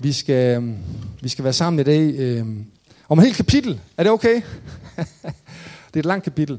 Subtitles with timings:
[0.00, 0.74] Vi skal,
[1.22, 2.46] vi skal være sammen i dag øh,
[3.08, 3.80] om et helt kapitel.
[3.96, 4.34] Er det okay?
[5.88, 6.58] det er et langt kapitel.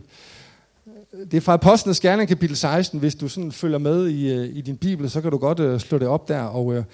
[1.32, 3.00] Det er fra Apostlenes Gerning, kapitel 16.
[3.00, 5.80] Hvis du sådan følger med i, øh, i din bibel, så kan du godt øh,
[5.80, 6.42] slå det op der.
[6.42, 6.86] Og øh, jeg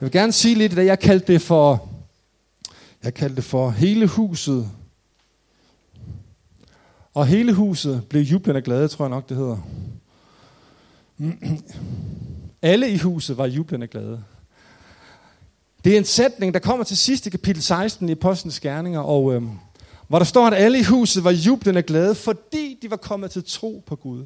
[0.00, 1.88] vil gerne sige lidt, at jeg kaldte det for,
[3.04, 4.70] jeg kaldte det for hele huset.
[7.14, 9.58] Og hele huset blev jublende glade, tror jeg nok, det hedder.
[12.62, 14.22] Alle i huset var jublende glade.
[15.84, 19.34] Det er en sætning, der kommer til sidst i kapitel 16 i Apostlenes Gerninger, og
[19.34, 19.42] øh,
[20.08, 23.44] hvor der står, at alle i huset var jublende glade, fordi de var kommet til
[23.46, 24.24] tro på Gud.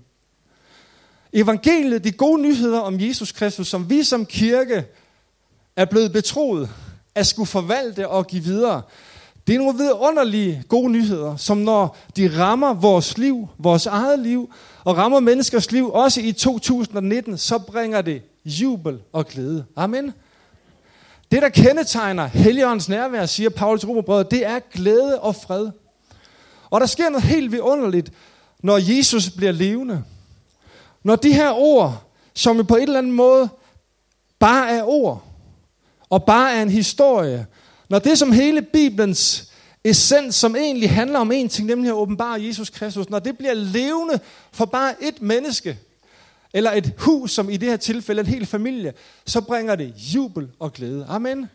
[1.32, 4.84] Evangeliet, de gode nyheder om Jesus Kristus, som vi som kirke
[5.76, 6.70] er blevet betroet
[7.14, 8.82] at skulle forvalte og give videre,
[9.46, 14.52] det er nogle vidunderlige gode nyheder, som når de rammer vores liv, vores eget liv,
[14.84, 19.64] og rammer menneskers liv, også i 2019, så bringer det jubel og glæde.
[19.76, 20.12] Amen.
[21.30, 25.70] Det, der kendetegner Helligåndens nærvær, siger Paulus Romerbrød, det er glæde og fred.
[26.70, 28.12] Og der sker noget helt vidunderligt,
[28.62, 30.04] når Jesus bliver levende.
[31.02, 32.02] Når de her ord,
[32.34, 33.48] som på en eller anden måde
[34.38, 35.24] bare er ord,
[36.10, 37.46] og bare er en historie,
[37.88, 39.52] når det som hele Bibelens
[39.84, 43.54] essens, som egentlig handler om en ting, nemlig at åbenbare Jesus Kristus, når det bliver
[43.54, 44.20] levende
[44.52, 45.78] for bare et menneske,
[46.52, 48.92] eller et hus, som i det her tilfælde en hel familie,
[49.26, 51.06] så bringer det jubel og glæde.
[51.08, 51.46] Amen.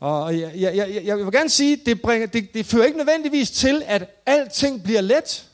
[0.00, 3.50] Og jeg, jeg, jeg, jeg vil gerne sige, det, bringer, det, det fører ikke nødvendigvis
[3.50, 5.44] til, at alting bliver let.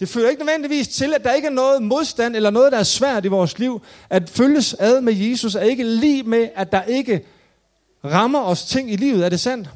[0.00, 2.82] Det fører ikke nødvendigvis til, at der ikke er noget modstand eller noget, der er
[2.82, 3.82] svært i vores liv.
[4.10, 7.26] At følges ad med Jesus er ikke lige med, at der ikke
[8.04, 9.24] rammer os ting i livet.
[9.24, 9.68] Er det sandt?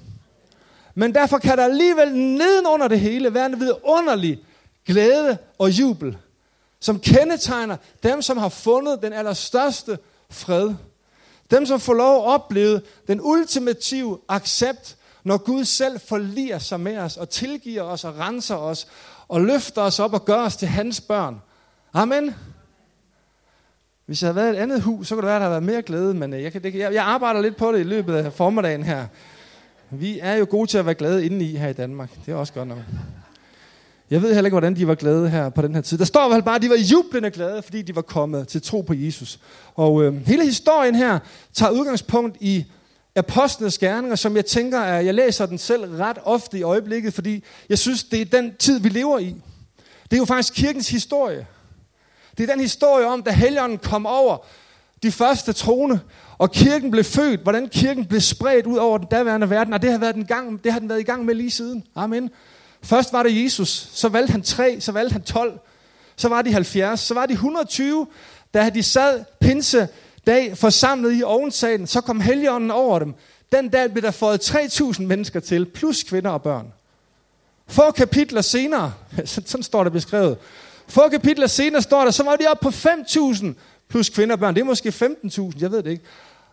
[0.95, 4.39] Men derfor kan der alligevel nedenunder det hele være en vidunderlig
[4.87, 6.17] glæde og jubel
[6.81, 9.99] som kendetegner dem, som har fundet den allerstørste
[10.31, 10.75] fred.
[11.51, 16.99] Dem, som får lov at opleve den ultimative accept, når Gud selv forliger sig med
[16.99, 18.87] os og tilgiver os og renser os
[19.29, 21.41] og løfter os op og gør os til hans børn.
[21.93, 22.35] Amen.
[24.07, 25.63] Hvis jeg havde været i et andet hus, så kunne det være, at der havde
[25.63, 27.83] været mere glæde, men øh, jeg, kan, det, jeg, jeg arbejder lidt på det i
[27.83, 29.07] løbet af formiddagen her.
[29.91, 32.11] Vi er jo gode til at være glade indeni her i Danmark.
[32.27, 32.79] Det er også godt nok.
[34.11, 35.99] Jeg ved heller ikke, hvordan de var glade her på den her tid.
[35.99, 38.81] Der står vel bare, at de var jublende glade, fordi de var kommet til tro
[38.81, 39.39] på Jesus.
[39.75, 41.19] Og øh, hele historien her
[41.55, 42.65] tager udgangspunkt i
[43.17, 47.45] apostlenes gerninger, som jeg tænker, at jeg læser den selv ret ofte i øjeblikket, fordi
[47.69, 49.35] jeg synes, det er den tid, vi lever i.
[50.05, 51.47] Det er jo faktisk kirkens historie.
[52.39, 54.47] Det er den historie om, da helgenen kom over
[55.03, 56.01] de første trone,
[56.39, 59.91] og kirken blev født, hvordan kirken blev spredt ud over den daværende verden, og det
[59.91, 61.85] har, været den gang, det har den været i gang med lige siden.
[61.95, 62.31] Amen.
[62.83, 65.59] Først var det Jesus, så valgte han tre, så valgte han 12,
[66.17, 68.07] så var de 70, så var de 120,
[68.55, 69.89] da de sad pinse
[70.27, 73.15] dag forsamlet i ovensalen, så kom helligånden over dem.
[73.53, 76.73] Den dag blev der fået 3.000 mennesker til, plus kvinder og børn.
[77.67, 78.93] Få kapitler senere,
[79.25, 80.39] sådan står der beskrevet,
[80.89, 83.47] få kapitler senere står der, så var de op på 5.000
[83.89, 84.55] plus kvinder og børn.
[84.55, 86.05] Det er måske 15.000, jeg ved det ikke.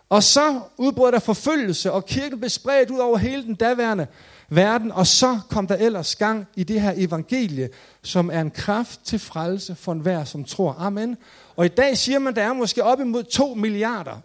[0.09, 4.07] Og så udbrød der forfølgelse, og kirken blev spredt ud over hele den daværende
[4.55, 7.69] verden, og så kom der ellers gang i det her evangelie,
[8.01, 10.75] som er en kraft til frelse for enhver, som tror.
[10.79, 11.17] Amen.
[11.55, 14.21] Og i dag siger man, der er måske op imod 2 milliarder,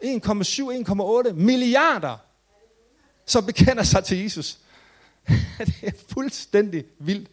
[1.29, 2.17] 1,7-1,8 milliarder,
[3.27, 4.59] som bekender sig til Jesus.
[5.59, 7.29] det er fuldstændig vildt.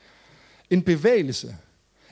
[0.70, 1.56] En bevægelse.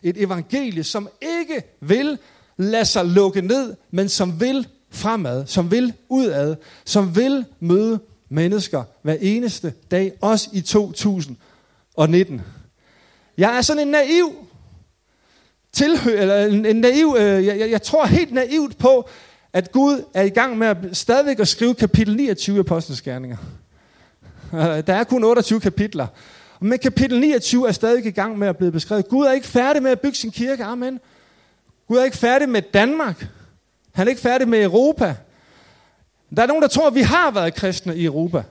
[0.03, 2.17] Et evangelie, som ikke vil
[2.57, 6.55] lade sig lukke ned, men som vil fremad, som vil udad,
[6.85, 7.99] som vil møde
[8.33, 12.41] mennesker hver eneste dag, også i 2019.
[13.37, 14.33] Jeg er sådan en naiv
[15.71, 19.09] tilhør, eller en, en naiv, øh, jeg, jeg tror helt naivt på,
[19.53, 23.37] at Gud er i gang med at stadigvæk at skrive kapitel 29 af Apostlenes Gerninger.
[24.53, 26.07] Øh, der er kun 28 kapitler.
[26.59, 29.07] Men kapitel 29 er stadig i gang med at blive beskrevet.
[29.07, 30.63] Gud er ikke færdig med at bygge sin kirke.
[30.63, 30.99] Amen.
[31.87, 33.27] Gud er ikke færdig med Danmark.
[33.91, 35.15] Han er ikke færdig med Europa.
[36.35, 38.43] Der er nogen, der tror, at vi har været kristne i Europa.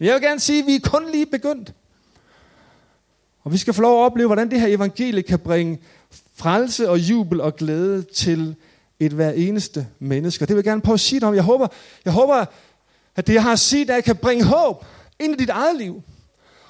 [0.00, 1.72] Jeg vil gerne sige, at vi er kun lige begyndt.
[3.44, 5.78] Og vi skal få lov at opleve, hvordan det her evangelie kan bringe
[6.36, 8.56] frelse og jubel og glæde til
[9.00, 10.40] et hver eneste menneske.
[10.40, 11.34] Det vil jeg gerne prøve at sige dig om.
[11.34, 11.68] Jeg håber,
[12.04, 12.44] jeg håber,
[13.16, 14.84] at det, jeg har at sige, dig, kan bringe håb
[15.18, 16.02] ind i dit eget liv.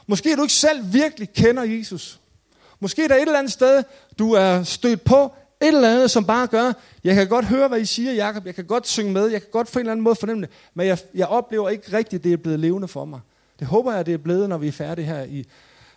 [0.06, 2.20] Måske du ikke selv virkelig kender Jesus.
[2.81, 3.82] Måske er der et eller andet sted,
[4.19, 5.32] du er stødt på
[5.62, 6.73] et eller andet, som bare gør,
[7.05, 9.27] jeg kan godt høre, hvad I siger, Jakob, Jeg kan godt synge med.
[9.27, 10.51] Jeg kan godt på en eller anden måde fornemme det.
[10.75, 13.21] Men jeg, jeg oplever ikke rigtigt, at det er blevet levende for mig.
[13.59, 15.45] Det håber jeg, det er blevet, når vi er færdige her i,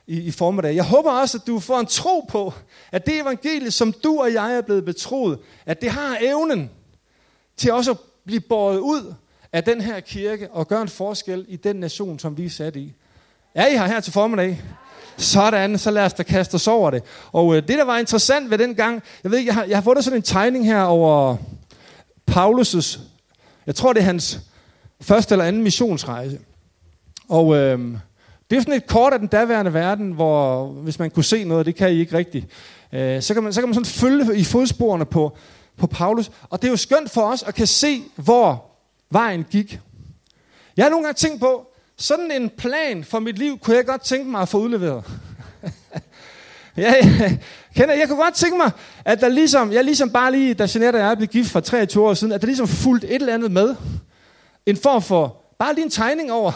[0.08, 0.76] i, i formiddag.
[0.76, 2.54] Jeg håber også, at du får en tro på,
[2.92, 6.72] at det evangelie, som du og jeg er blevet betroet, at det har evnen
[7.58, 9.14] til også at blive båret ud
[9.54, 12.76] af den her kirke og gøre en forskel i den nation, som vi er sat
[12.76, 12.94] i.
[13.56, 14.62] Er I her her til formiddag?
[15.18, 17.04] Sådan, så lad os da kaste os over det.
[17.32, 19.78] Og øh, det, der var interessant ved den gang, jeg ved ikke, jeg har, jeg
[19.78, 21.38] har fundet sådan en tegning her over
[22.32, 23.00] Paulus'
[23.66, 24.40] jeg tror, det er hans
[25.02, 26.40] første eller anden missionsrejse.
[27.30, 27.80] Og øh,
[28.50, 31.66] det er sådan et kort af den daværende verden, hvor hvis man kunne se noget,
[31.66, 32.46] det kan I ikke rigtigt,
[32.94, 35.38] øh, så, kan man, så kan man sådan følge i fodsporene på,
[35.78, 36.32] på Paulus.
[36.50, 38.66] Og det er jo skønt for os at kan se, hvor
[39.10, 39.80] vejen gik.
[40.78, 44.02] Jeg har nogle gange tænkt på, sådan en plan for mit liv, kunne jeg godt
[44.02, 45.04] tænke mig at få udleveret.
[46.78, 47.38] ja, ja,
[47.76, 48.72] kender, jeg kunne godt tænke mig,
[49.06, 52.08] at der ligesom, jeg ligesom bare lige, da Jeanette og jeg blev gift for 23
[52.08, 53.76] år siden, at der ligesom fulgte et eller andet med.
[54.66, 56.52] En form for, bare lige en tegning over,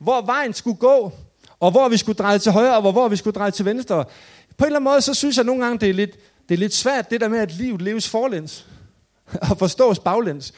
[0.00, 1.12] hvor vejen skulle gå,
[1.60, 4.04] og hvor vi skulle dreje til højre, og hvor vi skulle dreje til venstre.
[4.56, 6.16] På en eller anden måde, så synes jeg nogle gange, det er lidt,
[6.48, 8.66] det er lidt svært, det der med, at livet leves forlæns,
[9.50, 10.52] og forstås baglæns.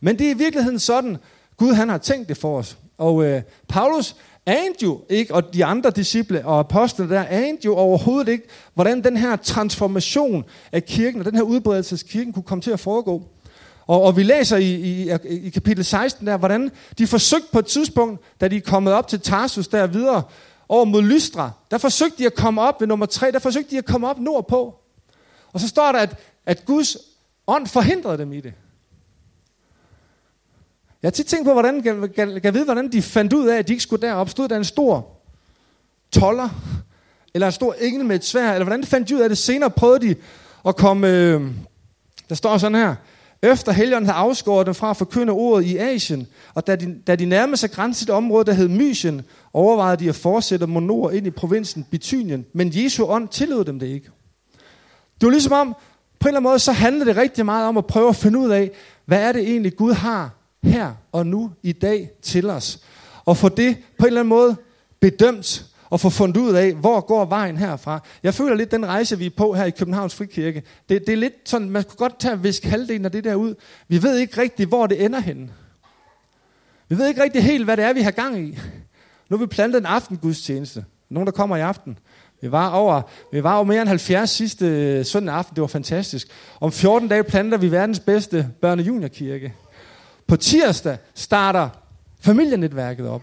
[0.00, 1.16] Men det er i virkeligheden sådan,
[1.56, 2.76] Gud han har tænkt det for os.
[2.98, 7.76] Og øh, Paulus anede jo ikke, og de andre disciple og apostlene der, anede jo
[7.76, 8.44] overhovedet ikke,
[8.74, 12.70] hvordan den her transformation af kirken, og den her udbredelse af kirken, kunne komme til
[12.70, 13.22] at foregå.
[13.86, 15.10] Og, og vi læser i, i,
[15.46, 19.08] i kapitel 16 der, hvordan de forsøgte på et tidspunkt, da de er kommet op
[19.08, 20.22] til Tarsus der videre,
[20.68, 23.78] over mod Lystra, der forsøgte de at komme op ved nummer 3, der forsøgte de
[23.78, 24.74] at komme op nordpå.
[25.52, 26.96] Og så står der, at, at Guds
[27.46, 28.52] ånd forhindrede dem i det.
[31.04, 33.58] Jeg har tit tænkt på, hvordan, kan, kan, kan vide, hvordan de fandt ud af,
[33.58, 34.30] at de ikke skulle derop.
[34.30, 35.06] Stod der en stor
[36.12, 36.48] toller,
[37.34, 39.70] eller en stor engel med et svær, eller hvordan fandt de ud af det senere,
[39.70, 40.16] prøvede de
[40.66, 41.42] at komme, øh,
[42.28, 42.94] der står sådan her,
[43.42, 47.16] efter helgen havde afskåret dem fra at forkynde ordet i Asien, og da de, da
[47.16, 49.22] de nærmede sig grænsen et område, der hed Mysien,
[49.52, 53.78] overvejede de at fortsætte mod nord ind i provinsen Bithynien, men Jesu ånd tillod dem
[53.78, 54.10] det ikke.
[55.20, 55.74] Det var ligesom om,
[56.20, 58.38] på en eller anden måde, så handlede det rigtig meget om at prøve at finde
[58.38, 58.70] ud af,
[59.04, 62.80] hvad er det egentlig Gud har her og nu i dag til os.
[63.24, 64.56] Og få det på en eller anden måde
[65.00, 68.00] bedømt og få fundet ud af, hvor går vejen herfra.
[68.22, 71.16] Jeg føler lidt, den rejse, vi er på her i Københavns Frikirke, det, det er
[71.16, 73.54] lidt sådan, man kunne godt tage og viske halvdelen af det der ud.
[73.88, 75.48] Vi ved ikke rigtigt, hvor det ender henne.
[76.88, 78.58] Vi ved ikke rigtig helt, hvad det er, vi har gang i.
[79.28, 80.84] Nu har vi plantet en aftengudstjeneste.
[81.10, 81.98] Nogen, der kommer i aften.
[82.42, 83.02] Vi var over,
[83.32, 85.54] vi var over mere end 70 sidste øh, søndag aften.
[85.54, 86.28] Det var fantastisk.
[86.60, 89.54] Om 14 dage planter vi verdens bedste børne- og juniorkirke.
[90.26, 91.68] På tirsdag starter
[92.20, 93.22] familienetværket op.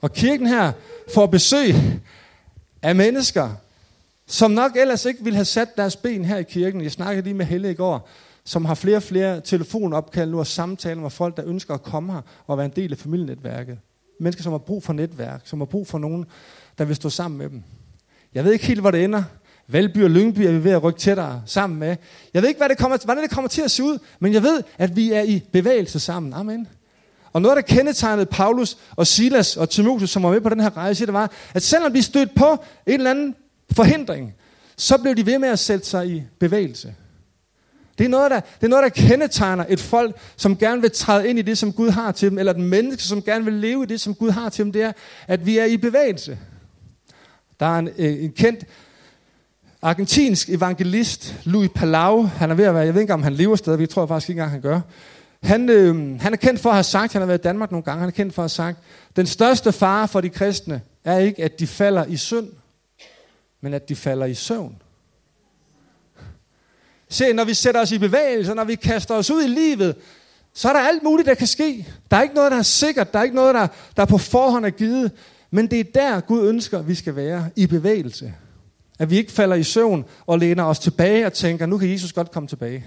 [0.00, 0.72] Og kirken her
[1.14, 1.74] får besøg
[2.82, 3.50] af mennesker,
[4.26, 6.82] som nok ellers ikke ville have sat deres ben her i kirken.
[6.82, 8.08] Jeg snakkede lige med Helle i går,
[8.44, 12.12] som har flere og flere telefonopkald nu og samtaler med folk, der ønsker at komme
[12.12, 13.78] her og være en del af familienetværket.
[14.20, 16.26] Mennesker, som har brug for netværk, som har brug for nogen,
[16.78, 17.62] der vil stå sammen med dem.
[18.34, 19.22] Jeg ved ikke helt, hvor det ender.
[19.72, 21.96] Valby og Lyngby er vi ved at rykke tættere sammen med.
[22.34, 24.42] Jeg ved ikke, hvad det kommer, hvordan det kommer til at se ud, men jeg
[24.42, 26.32] ved, at vi er i bevægelse sammen.
[26.32, 26.68] Amen.
[27.32, 30.76] Og noget, der kendetegnede Paulus og Silas og Timotheus, som var med på den her
[30.76, 33.34] rejse, det var, at selvom de stødte på en eller anden
[33.72, 34.34] forhindring,
[34.76, 36.94] så blev de ved med at sætte sig i bevægelse.
[37.98, 41.28] Det er, noget, der, det er noget, der kendetegner et folk, som gerne vil træde
[41.28, 43.82] ind i det, som Gud har til dem, eller et menneske, som gerne vil leve
[43.82, 44.92] i det, som Gud har til dem, det er,
[45.26, 46.38] at vi er i bevægelse.
[47.60, 48.64] Der er en, øh, en kendt
[49.82, 53.56] argentinsk evangelist, Louis Palau, han er ved at være, jeg ved ikke om han lever
[53.56, 54.80] stadig, jeg tror faktisk ikke engang, han gør.
[55.42, 57.84] Han, øh, han er kendt for at have sagt, han har været i Danmark nogle
[57.84, 58.78] gange, han er kendt for at have sagt,
[59.16, 62.48] den største fare for de kristne er ikke, at de falder i synd,
[63.60, 64.76] men at de falder i søvn.
[67.08, 69.96] Se, når vi sætter os i bevægelse, når vi kaster os ud i livet,
[70.54, 71.86] så er der alt muligt, der kan ske.
[72.10, 73.12] Der er ikke noget, der er sikkert.
[73.12, 75.12] Der er ikke noget, der, der på forhånd er givet.
[75.50, 78.34] Men det er der, Gud ønsker, at vi skal være i bevægelse.
[79.00, 82.12] At vi ikke falder i søvn og læner os tilbage og tænker, nu kan Jesus
[82.12, 82.84] godt komme tilbage.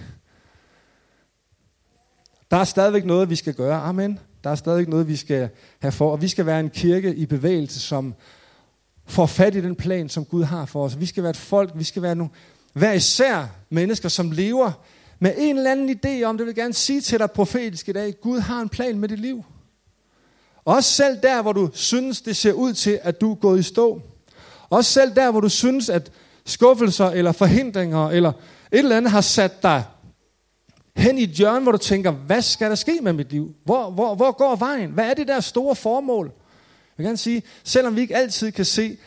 [2.52, 3.82] Der er stadigvæk noget, vi skal gøre.
[3.82, 4.20] Amen.
[4.44, 6.12] Der er stadigvæk noget, vi skal have for.
[6.12, 8.16] Og vi skal være en kirke i bevægelse, som
[9.06, 11.00] får fat i den plan, som Gud har for os.
[11.00, 12.32] Vi skal være et folk, vi skal være nogle,
[12.74, 14.72] hver især mennesker, som lever
[15.20, 18.14] med en eller anden idé om, det vil gerne sige til dig profetisk i dag,
[18.22, 19.44] Gud har en plan med dit liv.
[20.66, 23.64] Også selv der, hvor du synes, det ser ud til, at du er gået i
[23.64, 24.02] stå.
[24.74, 26.12] Også selv der, hvor du synes, at
[26.46, 29.84] skuffelser eller forhindringer eller et eller andet har sat dig
[30.96, 33.56] hen i et hjørne, hvor du tænker, hvad skal der ske med mit liv?
[33.66, 34.90] Hvor, hvor, hvor går vejen?
[34.90, 36.26] Hvad er det der store formål?
[36.26, 38.98] Jeg kan gerne sige, selvom vi ikke altid kan se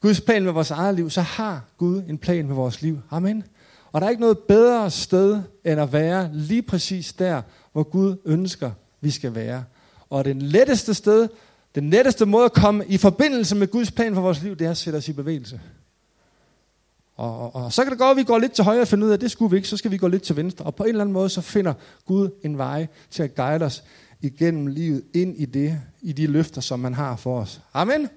[0.00, 2.98] Guds plan med vores eget liv, så har Gud en plan med vores liv.
[3.10, 3.44] Amen.
[3.92, 7.42] Og der er ikke noget bedre sted, end at være lige præcis der,
[7.72, 9.64] hvor Gud ønsker, vi skal være.
[10.10, 11.28] Og den letteste sted,
[11.76, 14.70] den letteste måde at komme i forbindelse med Guds plan for vores liv, det er
[14.70, 15.60] at sætte os i bevægelse.
[17.16, 19.06] Og, og, og så kan det godt, at vi går lidt til højre og finder
[19.06, 20.64] ud af, at det skulle vi ikke, så skal vi gå lidt til venstre.
[20.64, 21.74] Og på en eller anden måde, så finder
[22.06, 23.84] Gud en vej til at guide os
[24.20, 27.60] igennem livet ind i det, i de løfter, som man har for os.
[27.74, 28.08] Amen.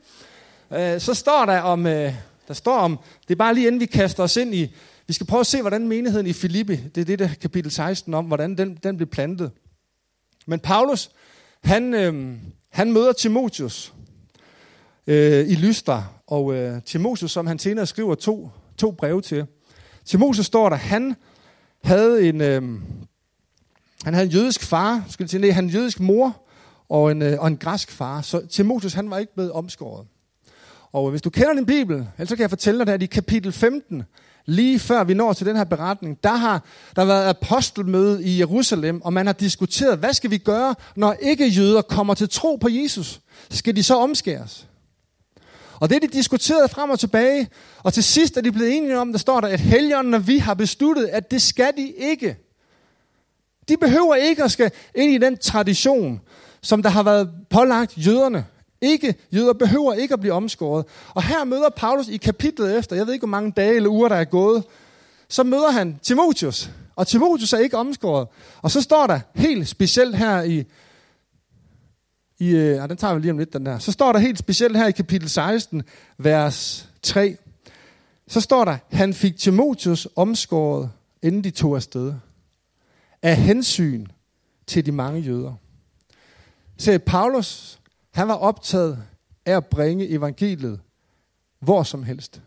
[0.73, 2.13] Øh, så står der om, øh,
[2.47, 4.75] der står om, det er bare lige inden vi kaster os ind i,
[5.07, 8.13] vi skal prøve at se, hvordan menigheden i Filippi, det er det der kapitel 16
[8.13, 9.51] om, hvordan den, den blev plantet.
[10.47, 11.11] Men Paulus,
[11.63, 12.35] han, øh,
[12.69, 13.93] han møder Timotius
[15.07, 19.45] øh, i Lystra, og øh, Timotius, som han senere skriver to, to breve til.
[20.05, 21.15] Timotius står der, han
[21.83, 22.61] havde en, øh,
[24.03, 26.45] han havde en jødisk far, skulle jeg sige, nej, han en jødisk mor
[26.89, 28.21] og en, øh, og en græsk far.
[28.21, 30.07] Så Timotius, han var ikke blevet omskåret.
[30.91, 33.51] Og hvis du kender din bibel, ellers så kan jeg fortælle dig, at i kapitel
[33.51, 34.03] 15,
[34.46, 36.63] lige før vi når til den her beretning, der har
[36.96, 41.48] der været apostelmøde i Jerusalem, og man har diskuteret, hvad skal vi gøre, når ikke
[41.48, 43.19] jøder kommer til tro på Jesus?
[43.50, 44.67] Skal de så omskæres?
[45.79, 47.50] Og det er de diskuteret frem og tilbage,
[47.84, 50.53] og til sidst er de blevet enige om, der står der, at helgerne vi har
[50.53, 52.38] besluttet, at det skal de ikke.
[53.69, 56.22] De behøver ikke at skal ind i den tradition,
[56.62, 58.46] som der har været pålagt jøderne.
[58.81, 60.86] Ikke, jøder behøver ikke at blive omskåret.
[61.09, 64.09] Og her møder Paulus i kapitlet efter, jeg ved ikke hvor mange dage eller uger
[64.09, 64.63] der er gået,
[65.29, 66.69] så møder han Timotius.
[66.95, 68.27] Og Timotius er ikke omskåret.
[68.62, 70.65] Og så står der helt specielt her i,
[72.39, 73.79] i ah, den tager vi lige om lidt, den der.
[73.79, 75.83] Så står der helt specielt her i kapitel 16,
[76.17, 77.38] vers 3.
[78.27, 82.13] Så står der, han fik Timotius omskåret, inden de tog afsted.
[83.21, 84.07] Af hensyn
[84.67, 85.53] til de mange jøder.
[86.77, 87.79] Så Paulus,
[88.11, 89.03] han var optaget
[89.45, 90.79] af at bringe evangeliet
[91.59, 92.41] hvor som helst.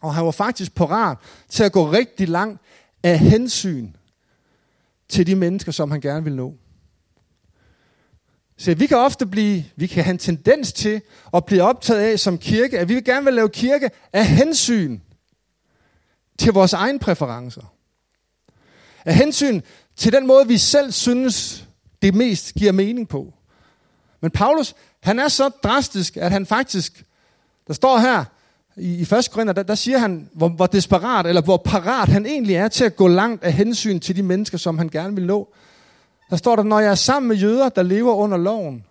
[0.00, 1.18] Og han var faktisk parat
[1.48, 2.60] til at gå rigtig langt
[3.02, 3.92] af hensyn
[5.08, 6.54] til de mennesker, som han gerne vil nå.
[8.56, 11.02] Så vi kan ofte blive, vi kan have en tendens til
[11.34, 15.00] at blive optaget af som kirke, at vi vil gerne vil lave kirke af hensyn
[16.38, 17.74] til vores egne præferencer.
[19.04, 19.60] Af hensyn
[19.96, 21.66] til den måde, vi selv synes,
[22.02, 23.34] det mest giver mening på.
[24.24, 27.04] Men Paulus, han er så drastisk, at han faktisk,
[27.66, 28.24] der står her
[28.76, 29.28] i, i 1.
[29.32, 32.84] Korinther, der, der siger han, hvor, hvor desperat, eller hvor parat han egentlig er til
[32.84, 35.54] at gå langt af hensyn til de mennesker, som han gerne vil nå.
[36.30, 38.84] Der står der, når jeg er sammen med jøder, der lever under loven,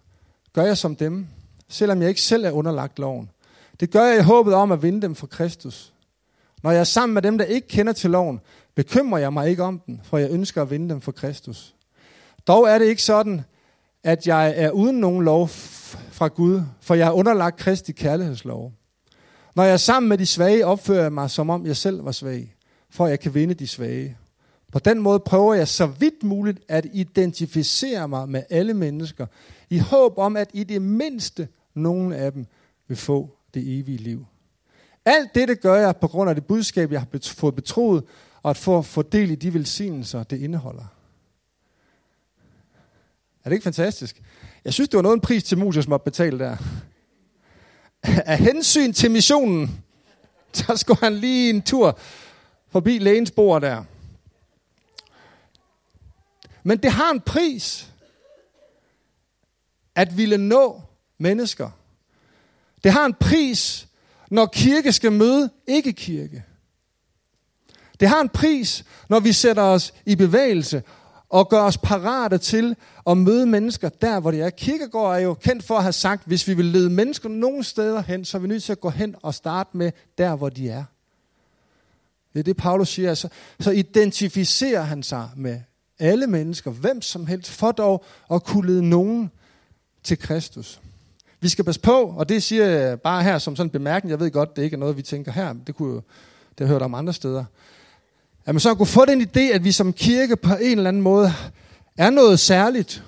[0.54, 1.28] gør jeg som dem,
[1.70, 3.30] selvom jeg ikke selv er underlagt loven.
[3.80, 5.94] Det gør jeg i håbet om at vinde dem for Kristus.
[6.64, 8.42] Når jeg er sammen med dem, der ikke kender til loven,
[8.76, 11.74] bekymrer jeg mig ikke om den, for jeg ønsker at vinde dem for Kristus.
[12.48, 13.44] Dog er det ikke sådan,
[14.04, 15.48] at jeg er uden nogen lov
[16.12, 18.74] fra Gud, for jeg er underlagt Kristi kærlighedslov.
[19.56, 22.12] Når jeg er sammen med de svage, opfører jeg mig, som om jeg selv var
[22.12, 22.56] svag,
[22.90, 24.18] for jeg kan vinde de svage.
[24.72, 29.26] På den måde prøver jeg så vidt muligt at identificere mig med alle mennesker,
[29.70, 32.46] i håb om, at i det mindste nogen af dem
[32.88, 34.26] vil få det evige liv.
[35.06, 38.04] Alt dette gør jeg på grund af det budskab, jeg har fået betroet,
[38.44, 40.86] og at få, få del i de velsignelser, det indeholder.
[43.44, 44.22] Er det ikke fantastisk?
[44.66, 46.58] Jeg synes, det var noget en pris til Moses måtte betale der.
[48.04, 49.84] Af hensyn til missionen,
[50.54, 52.00] så skulle han lige en tur
[52.70, 53.84] forbi lægens bord der.
[56.64, 57.92] Men det har en pris,
[59.96, 60.82] at ville nå
[61.18, 61.70] mennesker.
[62.84, 63.88] Det har en pris,
[64.30, 66.44] når kirke skal møde ikke kirke.
[68.00, 70.84] Det har en pris, når vi sætter os i bevægelse
[71.34, 72.76] og gør os parate til
[73.08, 74.50] at møde mennesker der, hvor de er.
[74.50, 78.02] Kirkegård er jo kendt for at have sagt, hvis vi vil lede mennesker nogen steder
[78.02, 80.70] hen, så er vi nødt til at gå hen og starte med der, hvor de
[80.70, 80.84] er.
[82.34, 83.10] Det er det, Paulus siger.
[83.10, 83.28] Altså,
[83.60, 85.60] så identificerer han sig med
[86.00, 89.32] alle mennesker, hvem som helst, for dog at kunne lede nogen
[90.04, 90.82] til Kristus.
[91.40, 94.12] Vi skal passe på, og det siger jeg bare her som sådan en bemærkning.
[94.12, 95.54] Jeg ved godt, det ikke er noget, vi tænker her.
[95.68, 96.02] Det kunne jo,
[96.58, 97.46] det har hørt om andre steder.
[98.46, 101.02] At man så kunne få den idé, at vi som kirke på en eller anden
[101.02, 101.34] måde
[101.98, 103.04] er noget særligt,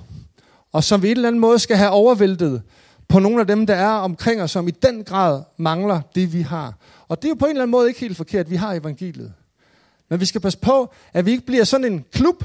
[0.72, 2.62] og som vi i en eller anden måde skal have overvæltet
[3.08, 6.42] på nogle af dem, der er omkring os, som i den grad mangler det, vi
[6.42, 6.74] har.
[7.08, 9.34] Og det er jo på en eller anden måde ikke helt forkert, vi har evangeliet.
[10.10, 12.44] Men vi skal passe på, at vi ikke bliver sådan en klub,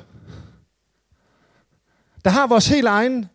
[2.25, 3.29] der har vores helt egen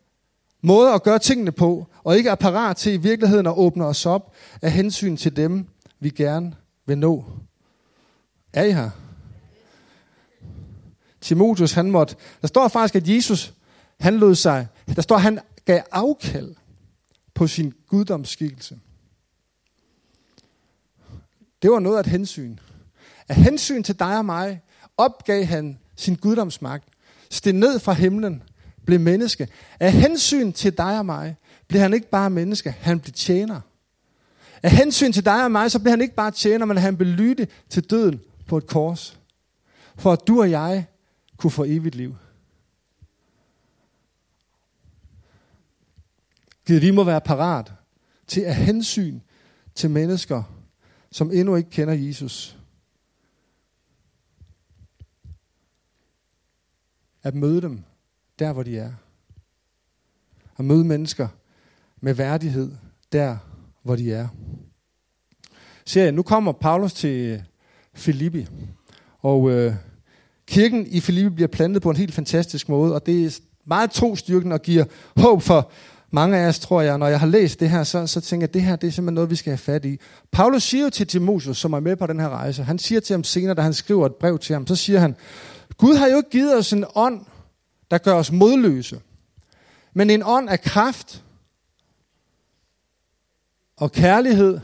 [0.61, 4.05] måde at gøre tingene på, og ikke er parat til i virkeligheden at åbne os
[4.05, 5.67] op af hensyn til dem,
[5.99, 7.25] vi gerne vil nå.
[8.53, 8.89] Er I her?
[11.25, 12.15] Timotheus, han måtte...
[12.41, 13.53] Der står faktisk, at Jesus,
[13.99, 14.67] han lod sig...
[14.95, 16.55] Der står, at han gav afkald
[17.33, 18.79] på sin guddomsskikkelse.
[21.61, 22.57] Det var noget af et hensyn.
[23.29, 24.61] Af hensyn til dig og mig,
[24.97, 26.87] opgav han sin guddomsmagt,
[27.29, 28.43] steg ned fra himlen,
[28.85, 29.47] blev menneske.
[29.79, 31.35] Af hensyn til dig og mig,
[31.67, 33.61] blev han ikke bare menneske, han blev tjener.
[34.63, 37.09] Af hensyn til dig og mig, så blev han ikke bare tjener, men han blev
[37.09, 39.19] lytte til døden på et kors.
[39.97, 40.85] For at du og jeg
[41.37, 42.15] kunne få evigt liv.
[46.67, 47.73] Givet vi må være parat
[48.27, 49.19] til at hensyn
[49.75, 50.43] til mennesker,
[51.11, 52.57] som endnu ikke kender Jesus.
[57.23, 57.83] At møde dem
[58.39, 58.93] der, hvor de er.
[60.57, 61.27] At møde mennesker
[62.01, 62.75] med værdighed
[63.11, 63.37] der,
[63.83, 64.27] hvor de er.
[65.85, 67.43] Ser jeg, nu kommer Paulus til øh,
[67.93, 68.47] Filippi,
[69.19, 69.75] og øh,
[70.47, 74.51] kirken i Filippi bliver plantet på en helt fantastisk måde, og det er meget trostyrken
[74.51, 74.85] og giver
[75.17, 75.71] håb for
[76.11, 78.49] mange af os, tror jeg, når jeg har læst det her, så, så tænker jeg,
[78.49, 79.99] at det her det er simpelthen noget, vi skal have fat i.
[80.31, 83.13] Paulus siger jo til Timotheus, som er med på den her rejse, han siger til
[83.13, 85.15] ham senere, da han skriver et brev til ham, så siger han,
[85.77, 87.25] Gud har jo ikke givet os en ånd,
[87.91, 89.01] der gør os modløse,
[89.93, 91.23] men en ånd af kraft
[93.77, 94.59] og kærlighed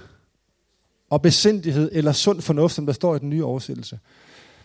[1.09, 3.99] og besindighed eller sund fornuft, som der står i den nye oversættelse.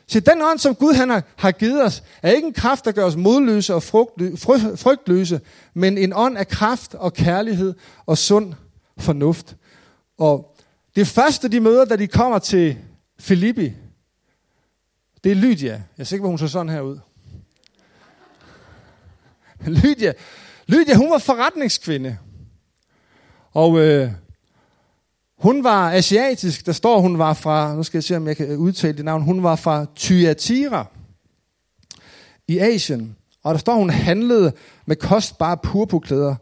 [0.09, 2.93] Så den ånd, som Gud han har, har givet os, er ikke en kraft, der
[2.93, 5.41] gør os modløse og frygtløse,
[5.75, 7.75] men en ånd af kraft og kærlighed
[8.07, 8.55] og sund
[8.99, 9.57] fornuft.
[10.19, 10.57] Og
[10.97, 12.79] det første, de møder, da de kommer til
[13.19, 13.73] Filippi,
[15.25, 15.73] det er Lydia.
[15.73, 16.99] Jeg er sikker på, hun så sådan her ud.
[19.83, 20.13] Lydia,
[20.67, 22.19] Lydia, hun var forretningskvinde.
[23.53, 24.11] Og øh,
[25.39, 26.67] hun var asiatisk.
[26.67, 29.23] Der står, hun var fra, nu skal jeg se, om jeg kan udtale det navn,
[29.23, 30.87] hun var fra Thyatira
[32.49, 33.17] i Asien.
[33.45, 34.53] Og der står, hun handlede
[34.87, 36.35] med kostbare purpurklæder.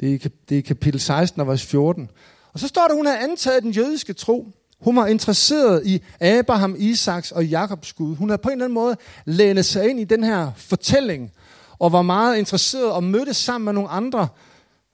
[0.00, 2.10] Det er, det er kapitel 16, vers 14.
[2.52, 4.46] Og så står der, hun havde antaget den jødiske tro.
[4.80, 8.16] Hun var interesseret i Abraham, Isaks og Jakobs Gud.
[8.16, 11.32] Hun havde på en eller anden måde lænet sig ind i den her fortælling,
[11.78, 14.28] og var meget interesseret og mødte sammen med nogle andre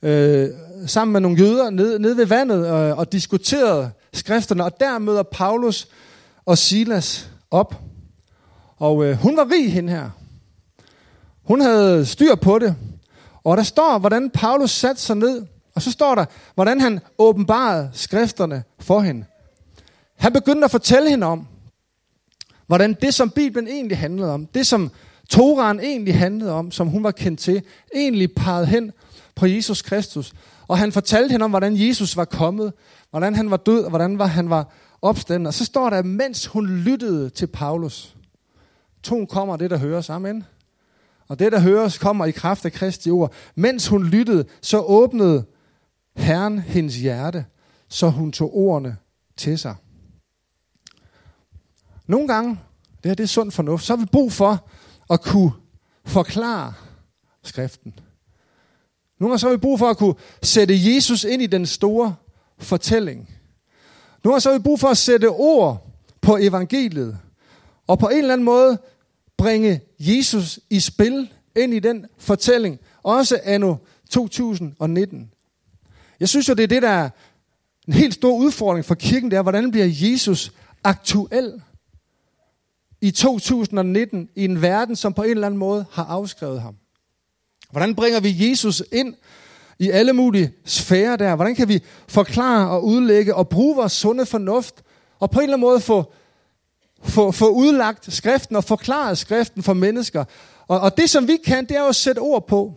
[0.05, 0.51] øh,
[0.87, 4.65] sammen med nogle jøder nede, nede ved vandet øh, og diskuterede skrifterne.
[4.65, 5.89] Og der møder Paulus
[6.45, 7.81] og Silas op.
[8.77, 10.11] Og øh, hun var rig, hende her.
[11.45, 12.77] Hun havde styr på det.
[13.45, 15.47] Og der står, hvordan Paulus satte sig ned.
[15.75, 19.25] Og så står der, hvordan han åbenbarede skrifterne for hende.
[20.17, 21.47] Han begyndte at fortælle hende om,
[22.67, 24.91] hvordan det, som Bibelen egentlig handlede om, det, som
[25.29, 27.63] Toraen egentlig handlede om, som hun var kendt til,
[27.95, 28.93] egentlig pegede hen
[29.35, 30.33] på Jesus Kristus.
[30.69, 32.73] Og han fortalte hende om, hvordan Jesus var kommet,
[33.11, 35.47] hvordan han var død, og hvordan han var opstanden.
[35.47, 38.17] Og så står der, mens hun lyttede til Paulus,
[39.03, 40.11] to kommer det, der høres.
[40.11, 40.45] Amen.
[41.29, 43.33] Og det, der høres, kommer i kraft af Kristi ord.
[43.55, 45.45] Mens hun lyttede, så åbnede
[46.17, 47.45] Herren hendes hjerte,
[47.89, 48.97] så hun tog ordene
[49.37, 49.75] til sig.
[52.07, 52.51] Nogle gange,
[53.03, 54.69] det her det er sund fornuft, så har vi brug for
[55.11, 55.53] at kunne
[56.05, 56.73] forklare
[57.43, 57.95] skriften.
[59.21, 62.15] Nogle gange så har vi brug for at kunne sætte Jesus ind i den store
[62.59, 63.19] fortælling.
[64.25, 65.87] Nogle gange så har vi brug for at sætte ord
[66.21, 67.19] på evangeliet.
[67.87, 68.79] Og på en eller anden måde
[69.37, 72.79] bringe Jesus i spil ind i den fortælling.
[73.03, 73.77] Også anno
[74.11, 75.31] 2019.
[76.21, 77.11] Jeg synes jo, det er det, der er
[77.89, 80.53] en helt stor udfordring for kirken, det er, hvordan bliver Jesus
[80.85, 81.63] aktuel
[83.01, 86.77] i 2019 i en verden, som på en eller anden måde har afskrevet ham.
[87.75, 89.15] Hvordan bringer vi Jesus ind
[89.79, 91.37] i alle mulige sfærer der?
[91.37, 94.75] Hvordan kan vi forklare og udlægge og bruge vores sunde fornuft
[95.19, 96.13] og på en eller anden måde få,
[97.03, 100.25] få, få udlagt skriften og forklare skriften for mennesker?
[100.69, 102.75] Og, og det som vi kan, det er jo at sætte ord på.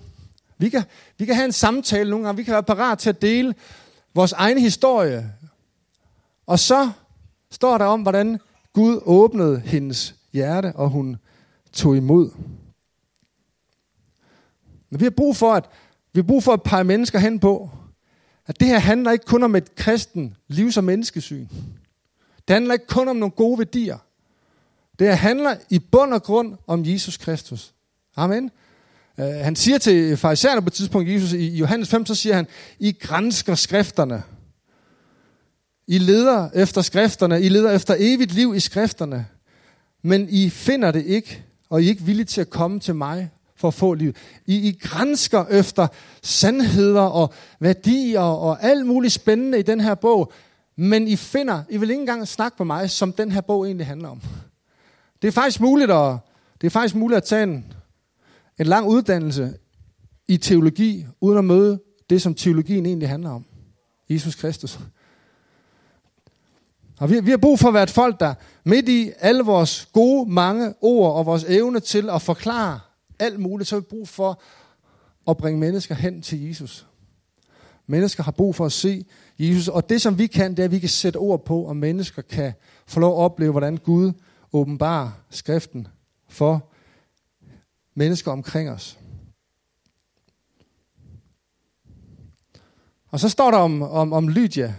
[0.57, 0.83] Vi kan,
[1.17, 2.37] vi kan have en samtale nogle gange.
[2.37, 3.55] Vi kan være parat til at dele
[4.15, 5.31] vores egen historie.
[6.47, 6.89] Og så
[7.51, 8.39] står der om, hvordan
[8.73, 11.17] Gud åbnede hendes hjerte, og hun
[11.73, 12.29] tog imod.
[14.89, 15.65] Men vi har brug for, at
[16.13, 17.69] vi har brug for at pege mennesker hen på,
[18.47, 21.47] at det her handler ikke kun om et kristen livs- og menneskesyn.
[22.47, 23.97] Det handler ikke kun om nogle gode værdier.
[24.99, 27.73] Det her handler i bund og grund om Jesus Kristus.
[28.15, 28.51] Amen.
[29.17, 32.47] Uh, han siger til farisæerne på et tidspunkt, Jesus i Johannes 5, så siger han,
[32.79, 34.23] I grænsker skrifterne.
[35.87, 37.41] I leder efter skrifterne.
[37.41, 39.27] I leder efter evigt liv i skrifterne.
[40.01, 43.31] Men I finder det ikke, og I er ikke villige til at komme til mig
[43.57, 44.13] for at få liv.
[44.45, 45.87] I, I grænsker efter
[46.21, 50.31] sandheder og værdier og alt muligt spændende i den her bog,
[50.75, 53.87] men I finder, I vil ikke engang snakke med mig, som den her bog egentlig
[53.87, 54.21] handler om.
[55.21, 56.17] Det er faktisk muligt at,
[56.61, 57.73] det er faktisk muligt at tage en,
[58.59, 59.53] en lang uddannelse
[60.27, 63.45] i teologi, uden at møde det, som teologien egentlig handler om.
[64.09, 64.79] Jesus Kristus.
[66.99, 69.89] Og vi, vi har brug for at være et folk, der midt i alle vores
[69.93, 72.79] gode, mange ord og vores evne til at forklare
[73.19, 74.41] alt muligt, så har vi brug for
[75.27, 76.87] at bringe mennesker hen til Jesus.
[77.87, 79.05] Mennesker har brug for at se
[79.39, 81.77] Jesus, og det som vi kan, det er, at vi kan sætte ord på, og
[81.77, 82.53] mennesker kan
[82.87, 84.13] få lov at opleve, hvordan Gud
[84.53, 85.87] åbenbarer skriften
[86.29, 86.71] for
[87.95, 88.99] mennesker omkring os.
[93.11, 94.75] Og så står der om, om, om Lydia,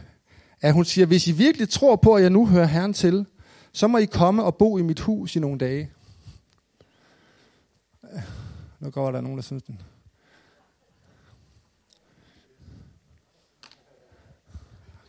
[0.61, 3.27] at hun siger, hvis I virkelig tror på, at jeg nu hører Herren til,
[3.73, 5.91] så må I komme og bo i mit hus i nogle dage.
[8.81, 9.81] Nu går der nogen, der synes den.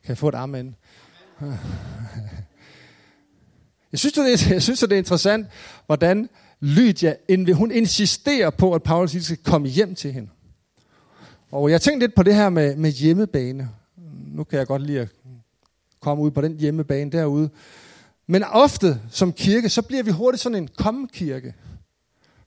[0.04, 0.76] Kan jeg få et amen?
[3.92, 5.48] Jeg synes, det er, jeg synes, det er interessant,
[5.86, 6.30] hvordan
[6.60, 7.16] Lydia,
[7.54, 10.30] hun insisterer på, at Paulus skal komme hjem til hende.
[11.52, 13.70] Og jeg tænkte lidt på det her med, med hjemmebane.
[14.28, 15.10] Nu kan jeg godt lide at
[16.00, 17.50] komme ud på den hjemmebane derude.
[18.28, 21.54] Men ofte som kirke, så bliver vi hurtigt sådan en kom-kirke.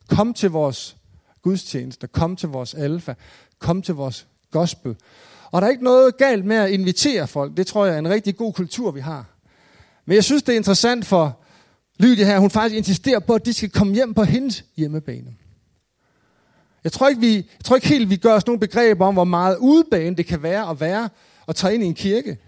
[0.09, 0.97] Kom til vores
[1.43, 3.15] gudstjeneste, kom til vores alfa,
[3.59, 4.97] kom til vores gospel.
[5.51, 7.57] Og der er ikke noget galt med at invitere folk.
[7.57, 9.25] Det tror jeg er en rigtig god kultur, vi har.
[10.07, 11.39] Men jeg synes, det er interessant for
[11.99, 15.35] Lydia her, hun faktisk insisterer på, at de skal komme hjem på hendes hjemmebane.
[16.85, 19.25] Jeg tror ikke, vi, jeg tror ikke helt, vi gør os nogle begreber om, hvor
[19.25, 21.09] meget udebane det kan være at være
[21.47, 22.39] og tage ind i en kirke.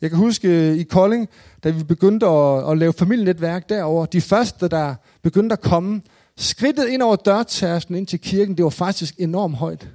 [0.00, 1.28] Jeg kan huske øh, i Kolding,
[1.64, 6.02] da vi begyndte at, at lave familienetværk derover, de første, der begyndte at komme,
[6.36, 9.88] skridtet ind over dørtærsken ind til kirken, det var faktisk enormt højt.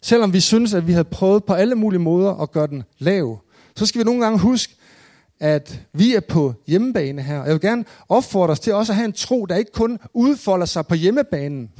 [0.00, 3.38] Selvom vi synes, at vi havde prøvet på alle mulige måder at gøre den lav,
[3.76, 4.76] så skal vi nogle gange huske,
[5.40, 7.44] at vi er på hjemmebane her.
[7.44, 10.66] Jeg vil gerne opfordre os til også at have en tro, der ikke kun udfolder
[10.66, 11.70] sig på hjemmebanen,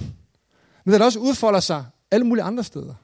[0.84, 2.94] men der også udfolder sig alle mulige andre steder.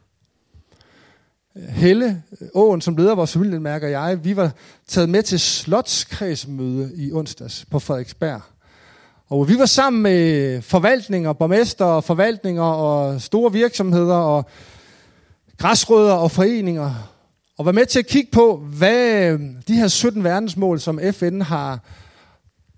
[1.56, 2.22] Helle
[2.54, 4.52] Åen, som leder vores familiemærker, og jeg, vi var
[4.86, 8.40] taget med til slotskredsmøde i onsdags på Frederiksberg.
[9.32, 14.44] Og vi var sammen med forvaltninger, borgmester, forvaltninger og store virksomheder og
[15.58, 16.94] græsrødder og foreninger.
[17.58, 21.40] Og var med til at kigge på, hvad øh, de her 17 verdensmål, som FN
[21.40, 21.80] har,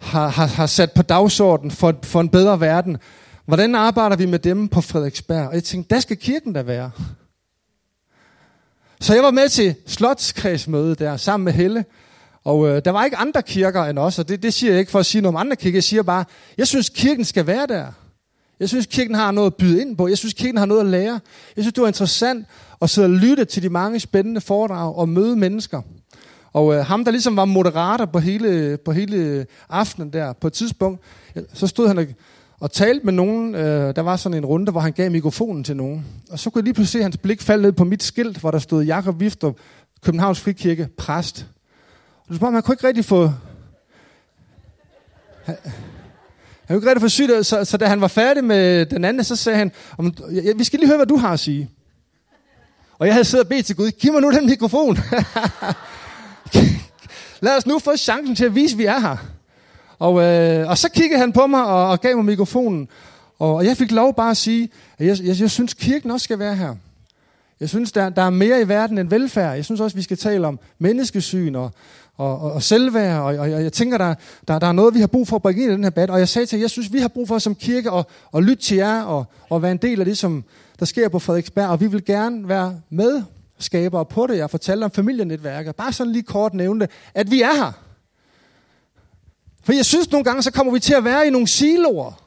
[0.00, 2.98] har, har, har sat på dagsordenen for, for en bedre verden,
[3.46, 5.48] hvordan arbejder vi med dem på Frederiksberg?
[5.48, 6.90] Og jeg tænkte, der skal kirken da være.
[9.00, 11.84] Så jeg var med til slotskredsmødet der sammen med Helle,
[12.44, 14.92] og øh, der var ikke andre kirker end os, og det, det siger jeg ikke
[14.92, 15.76] for at sige noget om andre kirker.
[15.76, 16.24] Jeg siger bare,
[16.58, 17.86] jeg synes kirken skal være der.
[18.60, 20.08] Jeg synes kirken har noget at byde ind på.
[20.08, 21.20] Jeg synes kirken har noget at lære.
[21.56, 22.46] Jeg synes det var interessant
[22.82, 25.82] at sidde og lytte til de mange spændende foredrag og møde mennesker.
[26.52, 30.52] Og øh, ham, der ligesom var moderator på hele, på hele aftenen der, på et
[30.52, 31.00] tidspunkt,
[31.52, 32.06] så stod han og,
[32.60, 33.54] og talte med nogen.
[33.54, 36.06] Øh, der var sådan en runde, hvor han gav mikrofonen til nogen.
[36.30, 38.50] Og så kunne jeg lige pludselig se hans blik falde ned på mit skilt, hvor
[38.50, 39.52] der stod Jakob Vifter,
[40.02, 41.46] Københavns Frikirke, præst.
[42.28, 43.30] Du spørger, man kunne ikke rigtig få...
[45.44, 45.56] Han
[46.68, 49.36] kunne ikke rigtig få sygt, så, så da han var færdig med den anden, så
[49.36, 49.72] sagde han,
[50.56, 51.70] vi skal lige høre, hvad du har at sige.
[52.98, 54.98] Og jeg havde siddet og bedt til Gud, giv mig nu den mikrofon.
[57.40, 59.16] Lad os nu få chancen til at vise, at vi er her.
[59.98, 62.88] Og, øh, og så kiggede han på mig og, og gav mig mikrofonen.
[63.38, 66.24] Og, og jeg fik lov bare at sige, at jeg, jeg, jeg synes, kirken også
[66.24, 66.74] skal være her.
[67.60, 69.54] Jeg synes, der, der er mere i verden end velfærd.
[69.54, 71.72] Jeg synes også, vi skal tale om menneskesyn og,
[72.16, 74.14] og, og, og selvværd, og, og, og jeg tænker, der,
[74.48, 76.10] der, der er noget, vi har brug for at bringe ind i den her bad.
[76.10, 78.62] Og jeg sagde til jeg synes, vi har brug for som kirke at, at lytte
[78.62, 80.44] til jer og, og være en del af det, som
[80.78, 81.68] der sker på Frederiksberg.
[81.68, 83.22] Og vi vil gerne være med
[83.58, 84.36] skabere på det.
[84.36, 85.76] Jeg fortalte om familienetværket.
[85.76, 87.72] Bare sådan lige kort nævne at vi er her.
[89.62, 92.20] For jeg synes nogle gange, så kommer vi til at være i nogle siloer.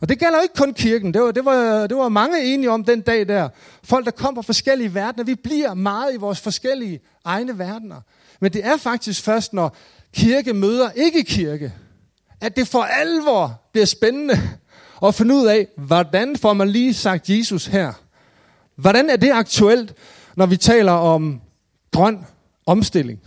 [0.00, 1.14] Og det gælder jo ikke kun kirken.
[1.14, 3.48] Det var, det, var, det var mange enige om den dag der.
[3.82, 5.24] Folk, der kom fra forskellige verdener.
[5.24, 8.00] Vi bliver meget i vores forskellige egne verdener.
[8.40, 9.76] Men det er faktisk først, når
[10.14, 11.72] kirke møder ikke kirke,
[12.40, 14.40] at det for alvor bliver spændende
[15.06, 17.92] at finde ud af, hvordan får man lige sagt Jesus her?
[18.76, 19.94] Hvordan er det aktuelt,
[20.36, 21.40] når vi taler om
[21.92, 22.26] grøn
[22.66, 23.20] omstilling?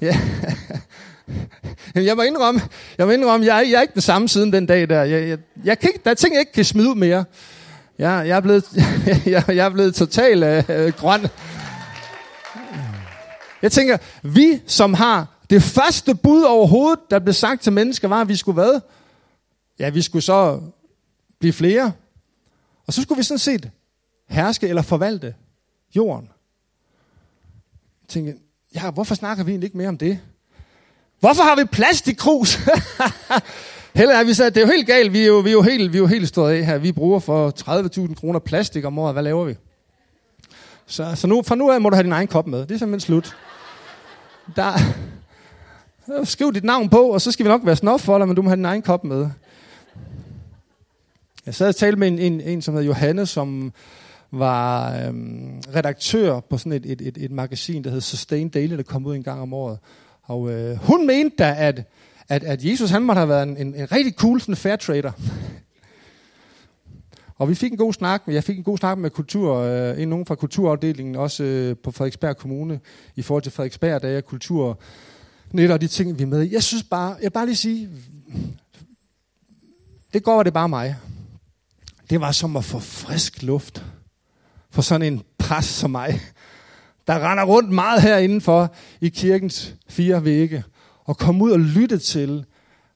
[0.00, 0.18] Ja.
[1.94, 2.60] Jeg må indrømme,
[2.98, 5.02] jeg må indrømme, jeg, jeg er ikke den samme siden den dag der.
[5.02, 7.24] Jeg, jeg, jeg kan ikke, der er ting, jeg ikke kan smide mere.
[7.98, 8.64] Jeg, jeg, er, blevet,
[9.26, 11.26] jeg, jeg er blevet totalt øh, grøn.
[13.66, 18.20] Jeg tænker, vi som har det første bud overhovedet, der blev sagt til mennesker, var,
[18.20, 18.80] at vi skulle hvad?
[19.78, 20.60] Ja, vi skulle så
[21.38, 21.92] blive flere.
[22.86, 23.70] Og så skulle vi sådan set
[24.28, 25.34] herske eller forvalte
[25.96, 26.28] jorden.
[28.02, 28.32] Jeg tænker,
[28.74, 30.20] ja, hvorfor snakker vi egentlig ikke mere om det?
[31.20, 32.58] Hvorfor har vi plastikkrus?
[34.00, 35.12] Heller er vi så, det er jo helt galt.
[35.12, 36.78] Vi er jo, vi er jo helt, vi er jo helt stået af her.
[36.78, 37.52] Vi bruger for
[38.08, 39.14] 30.000 kroner plastik om året.
[39.14, 39.56] Hvad laver vi?
[40.86, 42.58] Så, så nu, fra nu af må du have din egen kop med.
[42.58, 43.36] Det er simpelthen slut.
[44.56, 44.72] Der,
[46.24, 48.48] skriv dit navn på, og så skal vi nok være snof for men du må
[48.48, 49.28] have din egen kop med.
[51.46, 53.72] Jeg sad og talte med en, en, en som hedder Johanne, som
[54.30, 58.82] var øhm, redaktør på sådan et, et, et, et magasin, der hed Sustain Daily, der
[58.82, 59.78] kom ud en gang om året.
[60.22, 61.82] Og øh, hun mente da, at,
[62.28, 65.12] at, at Jesus han måtte have været en, en, en rigtig cool sådan fair trader.
[67.38, 70.08] Og vi fik en god snak, jeg fik en god snak med kultur, øh, en
[70.08, 72.80] nogen fra kulturafdelingen, også øh, på Frederiksberg Kommune,
[73.16, 74.80] i forhold til Frederiksberg, der er kultur,
[75.52, 76.52] net og de ting, vi er med i.
[76.52, 77.88] Jeg synes bare, jeg vil bare lige sige,
[80.12, 80.96] det går, det bare mig.
[82.10, 83.84] Det var som at få frisk luft
[84.70, 86.20] for sådan en præst som mig,
[87.06, 88.68] der render rundt meget herinde
[89.00, 90.64] i kirkens fire vægge,
[91.04, 92.44] og komme ud og lytte til,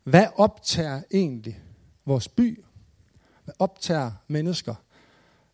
[0.05, 1.61] hvad optager egentlig
[2.07, 2.65] vores by?
[3.59, 4.75] Optager mennesker?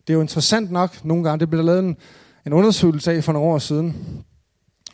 [0.07, 1.39] Det er jo interessant nok nogle gange.
[1.39, 1.97] Det blev lavet en,
[2.45, 3.87] en undersøgelse af for nogle år siden.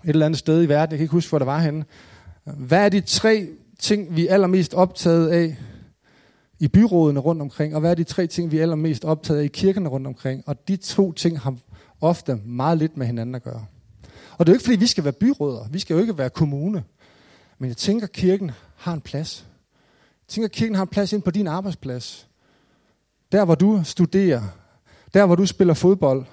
[0.04, 0.92] Et eller andet sted i verden.
[0.92, 1.86] Jeg kan ikke huske, hvor det var henne.
[2.44, 3.48] Hvad er de tre
[3.80, 5.58] ting, vi er allermest optaget af
[6.60, 7.76] i byrådene rundt omkring?
[7.76, 10.44] Og hvad er de tre ting, vi er allermest optaget af i kirkerne rundt omkring?
[10.46, 11.56] Og de to ting har
[12.02, 13.66] ofte meget lidt med hinanden at gøre.
[14.38, 15.68] Og det er jo ikke, fordi vi skal være byråder.
[15.72, 16.84] Vi skal jo ikke være kommune.
[17.60, 19.46] Men jeg tænker, at kirken har en plads.
[20.22, 22.28] Jeg tænker, at kirken har en plads ind på din arbejdsplads.
[23.34, 24.42] Der, hvor du studerer.
[25.14, 26.26] Der, hvor du spiller fodbold.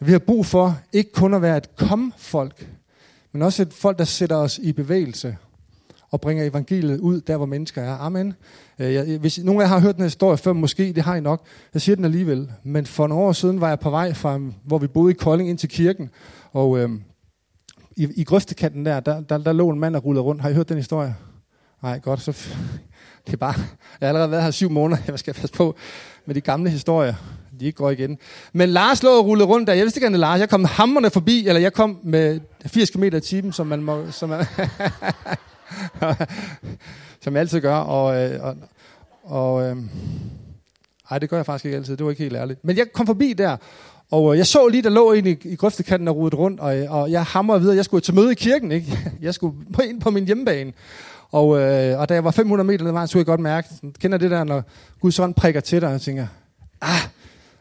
[0.00, 2.68] Vi har brug for ikke kun at være et kom-folk,
[3.32, 5.36] men også et folk, der sætter os i bevægelse
[6.10, 7.98] og bringer evangeliet ud der, hvor mennesker er.
[7.98, 8.34] Amen.
[8.78, 11.16] Øh, jeg, hvis nogen af jer har hørt den her historie før, måske, det har
[11.16, 11.42] I nok.
[11.74, 12.52] Jeg siger den alligevel.
[12.62, 15.48] Men for nogle år siden var jeg på vej fra, hvor vi boede i Kolding,
[15.48, 16.10] ind til kirken.
[16.52, 17.02] Og øhm,
[17.96, 20.42] i, i grøftekanten der, der, der, der lå en mand og rullede rundt.
[20.42, 21.16] Har I hørt den historie?
[21.82, 22.20] Nej, godt.
[22.20, 22.48] Så
[23.26, 23.54] det er bare,
[24.00, 25.02] jeg har allerede været her syv måneder.
[25.06, 25.76] Jeg skal passe på
[26.26, 27.14] med de gamle historier.
[27.60, 28.18] De ikke går igen.
[28.52, 29.74] Men Lars lå og rullede rundt der.
[29.74, 30.40] Jeg vidste ikke, at Lars.
[30.40, 34.10] Jeg kom hammerne forbi, eller jeg kom med 80 km i timen, som man må...
[34.10, 34.44] Som, man
[37.22, 37.76] som jeg altid gør.
[37.76, 38.56] Og, øh, og,
[39.22, 39.76] og øh,
[41.10, 41.96] ej, det gør jeg faktisk ikke altid.
[41.96, 42.64] Det var ikke helt ærligt.
[42.64, 43.56] Men jeg kom forbi der,
[44.10, 46.78] og øh, jeg så lige, der lå en i, i grøftekanten og rodet rundt, og,
[46.78, 47.76] øh, og jeg hamrede videre.
[47.76, 48.98] Jeg skulle til møde i kirken, ikke?
[49.20, 50.72] Jeg skulle ind på min hjemmebane.
[51.30, 53.68] Og, øh, og da jeg var 500 meter ned vejen, så jeg godt mærke,
[54.00, 54.62] kender det der, når
[55.00, 56.26] Gud sådan prikker til dig, og jeg tænker,
[56.80, 57.00] ah,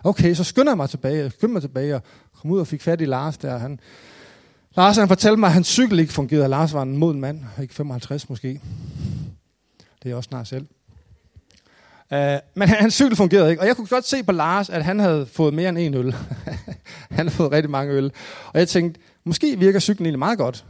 [0.03, 2.01] okay, så skynder jeg mig tilbage, jeg skynder mig tilbage, og
[2.41, 3.57] kom ud og fik fat i Lars der.
[3.57, 3.79] Han,
[4.75, 6.47] Lars han fortalte mig, at hans cykel ikke fungerede.
[6.47, 8.61] Lars var en moden mand, ikke 55 måske.
[10.03, 10.65] Det er også snart selv.
[12.11, 12.17] Uh,
[12.55, 15.25] men hans cykel fungerede ikke, og jeg kunne godt se på Lars, at han havde
[15.25, 16.15] fået mere end en øl.
[17.11, 18.11] han havde fået rigtig mange øl.
[18.53, 20.65] Og jeg tænkte, måske virker cyklen egentlig meget godt.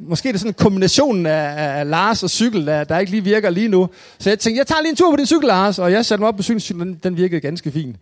[0.00, 3.24] Måske er det sådan en kombination af, af Lars og cykel, der, der ikke lige
[3.24, 3.88] virker lige nu.
[4.18, 5.78] Så jeg tænkte, jeg tager lige en tur på din cykel, Lars.
[5.78, 7.96] Og jeg satte mig op på cykelcyklen, den, den virkede ganske fint.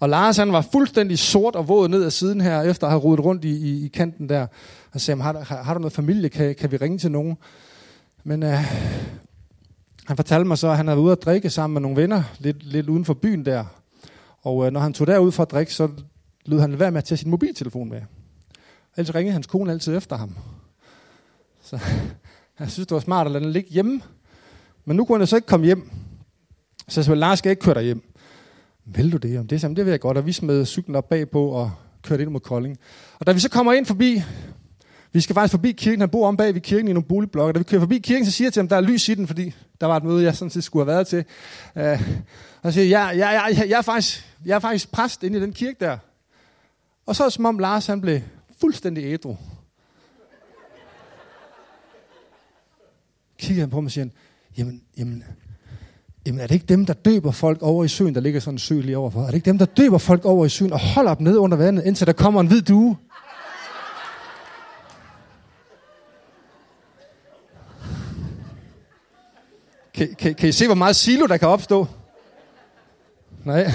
[0.00, 3.00] Og Lars han var fuldstændig sort og våd ned ad siden her, efter at have
[3.00, 4.46] rodet rundt i, i, i kanten der.
[4.92, 6.28] Og sagde, har, har, har du noget familie?
[6.28, 7.36] Kan, kan vi ringe til nogen?
[8.24, 8.58] Men øh,
[10.06, 12.22] han fortalte mig så, at han havde været ude at drikke sammen med nogle venner,
[12.38, 13.64] lidt, lidt uden for byen der.
[14.42, 15.88] Og øh, når han tog derud for at drikke, så
[16.46, 18.00] lød han være med at tage sin mobiltelefon med.
[18.96, 20.34] Ellers ringede hans kone altid efter ham.
[21.78, 22.00] Så altså,
[22.60, 24.00] jeg synes, det var smart at lade den ligge hjemme.
[24.84, 25.90] Men nu kunne han så ikke komme hjem.
[26.88, 28.02] Så jeg sagde, Lars skal ikke køre dig hjem.
[28.84, 29.38] Vil du det?
[29.38, 30.16] Om det, jamen, det vil jeg godt.
[30.16, 32.78] Og vi smed cyklen op bagpå og kørte ind mod Kolding.
[33.18, 34.22] Og da vi så kommer ind forbi,
[35.12, 37.52] vi skal faktisk forbi kirken, han bor om bag ved kirken i nogle boligblokke.
[37.52, 39.26] Da vi kører forbi kirken, så siger jeg til ham, der er lys i den,
[39.26, 41.24] fordi der var et møde, jeg sådan set skulle have været til.
[41.76, 41.82] Uh,
[42.62, 45.38] og så siger jeg, jeg, jeg, jeg, jeg, er faktisk, jeg er faktisk præst inde
[45.38, 45.98] i den kirke der.
[47.06, 48.20] Og så er det som om Lars han blev
[48.60, 49.36] fuldstændig ædru.
[53.38, 54.08] Kigger han på mig og siger,
[54.58, 55.24] jamen, jamen,
[56.26, 58.58] jamen er det ikke dem, der døber folk over i søen, der ligger sådan en
[58.58, 59.22] sø lige overfor?
[59.22, 61.56] Er det ikke dem, der døber folk over i søen og holder dem ned under
[61.56, 62.96] vandet, indtil der kommer en hvid due?
[69.94, 71.86] Kan, kan, kan I se, hvor meget silo, der kan opstå?
[73.44, 73.70] Nej.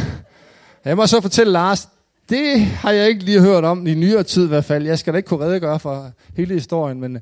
[0.86, 1.90] Jeg må så fortælle Lars,
[2.30, 4.86] det har jeg ikke lige hørt om i nyere tid i hvert fald.
[4.86, 7.20] Jeg skal da ikke kunne redegøre for hele historien, men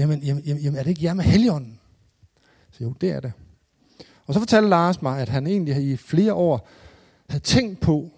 [0.00, 1.80] jamen, jamen, jamen er det ikke jer med heligånden?
[2.70, 3.32] Så jo, det er det.
[4.26, 6.68] Og så fortalte Lars mig, at han egentlig i flere år
[7.28, 8.10] havde tænkt på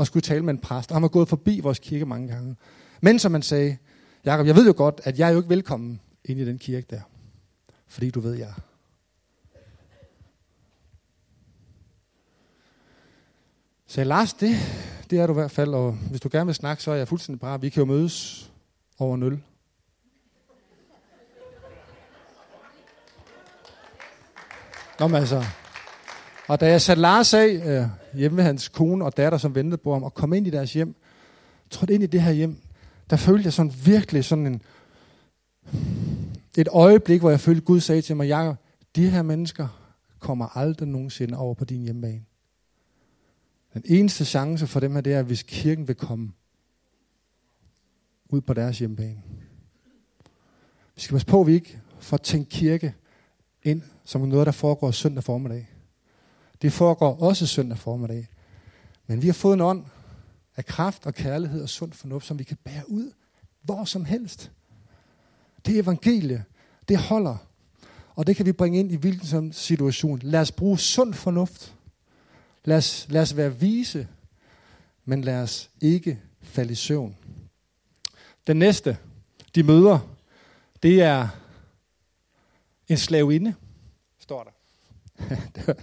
[0.00, 0.90] at skulle tale med en præst.
[0.90, 2.56] Og han var gået forbi vores kirke mange gange.
[3.00, 3.76] Men som man sagde,
[4.24, 6.86] Jakob, jeg ved jo godt, at jeg er jo ikke velkommen ind i den kirke
[6.90, 7.00] der.
[7.86, 8.52] Fordi du ved, jeg
[13.86, 14.56] Så Lars, det,
[15.10, 17.08] det er du i hvert fald, og hvis du gerne vil snakke, så er jeg
[17.08, 18.50] fuldstændig bare, Vi kan jo mødes
[18.98, 19.42] over nul.
[25.00, 25.44] Nå, men altså.
[26.48, 29.76] Og da jeg satte Lars af øh, hjemme med hans kone og datter, som ventede
[29.76, 30.94] på ham, og kom ind i deres hjem,
[31.70, 32.56] trådte ind i det her hjem,
[33.10, 34.62] der følte jeg sådan virkelig sådan en,
[36.58, 38.56] et øjeblik, hvor jeg følte, Gud sagde til mig, Jakob,
[38.96, 39.68] de her mennesker
[40.18, 42.24] kommer aldrig nogensinde over på din hjemmebane.
[43.74, 46.32] Den eneste chance for dem her, det er, hvis kirken vil komme
[48.28, 49.22] ud på deres hjemmebane.
[50.94, 52.94] Vi skal passe på, at vi ikke får tænkt kirke
[53.66, 55.68] ind som noget, der foregår søndag formiddag.
[56.62, 58.28] Det foregår også søndag formiddag.
[59.06, 59.84] Men vi har fået en ånd
[60.56, 63.12] af kraft og kærlighed og sund fornuft, som vi kan bære ud
[63.66, 64.50] hvor som helst.
[65.66, 66.44] Det er evangelie.
[66.88, 67.36] Det holder.
[68.14, 70.18] Og det kan vi bringe ind i hvilken som situation.
[70.22, 71.74] Lad os bruge sund fornuft.
[72.64, 74.08] Lad os, lad os være vise,
[75.04, 77.16] men lad os ikke falde i søvn.
[78.46, 78.98] Den næste,
[79.54, 79.98] de møder,
[80.82, 81.28] det er
[82.88, 83.54] en slavinde,
[84.18, 84.50] står der.
[85.54, 85.74] det, var,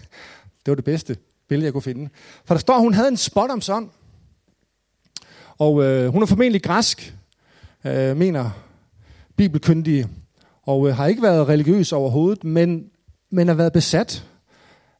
[0.65, 2.09] det var det bedste billede, jeg kunne finde.
[2.45, 3.89] For der står, at hun havde en spot om sådan.
[5.57, 7.15] Og øh, hun er formentlig græsk,
[7.85, 8.49] øh, mener
[9.35, 10.07] bibelkyndige,
[10.63, 12.89] og øh, har ikke været religiøs overhovedet, men,
[13.29, 14.25] men har været besat.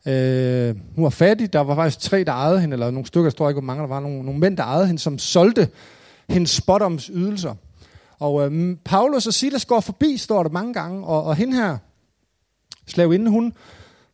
[0.07, 3.35] Øh, hun var fattig, der var faktisk tre, der ejede hende, eller nogle stykker, jeg
[3.35, 5.69] tror ikke, hvor mange der var, nogle, nogle mænd, der ejede hende, som solgte
[6.29, 7.55] hendes spotoms ydelser.
[8.19, 11.77] Og øh, Paulus og Silas går forbi, står der mange gange, og, og hende her,
[12.87, 13.53] slavinde, hun,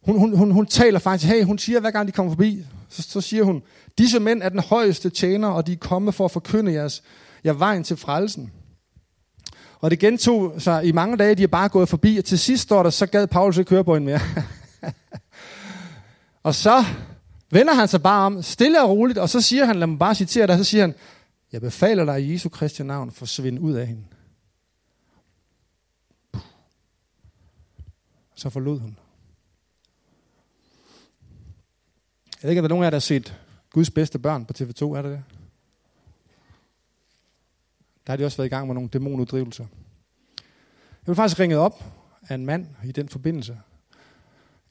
[0.05, 3.01] hun, hun, hun, hun taler faktisk, hey, hun siger, hver gang de kommer forbi, så,
[3.01, 3.61] så siger hun,
[3.97, 7.03] disse mænd er den højeste tjener, og de er kommet for at forkynde jeres,
[7.45, 8.51] jer vejen til frelsen.
[9.81, 12.63] Og det gentog sig i mange dage, de er bare gået forbi, og til sidst
[12.63, 14.19] står der, så gad Paulus ikke køre på en mere.
[16.43, 16.85] og så
[17.51, 20.15] vender han sig bare om, stille og roligt, og så siger han, lad mig bare
[20.15, 20.95] citere dig, så siger han,
[21.51, 24.01] jeg befaler dig i Jesu Kristi navn, forsvind ud af hende.
[28.39, 28.97] Så forlod hun.
[32.41, 34.45] Jeg ved ikke, om der er nogen af jer, der har set Guds bedste børn
[34.45, 35.23] på TV2, er det det?
[38.07, 39.65] Der har de også været i gang med nogle dæmonuddrivelser.
[40.91, 41.83] Jeg blev faktisk ringet op
[42.29, 43.59] af en mand i den forbindelse.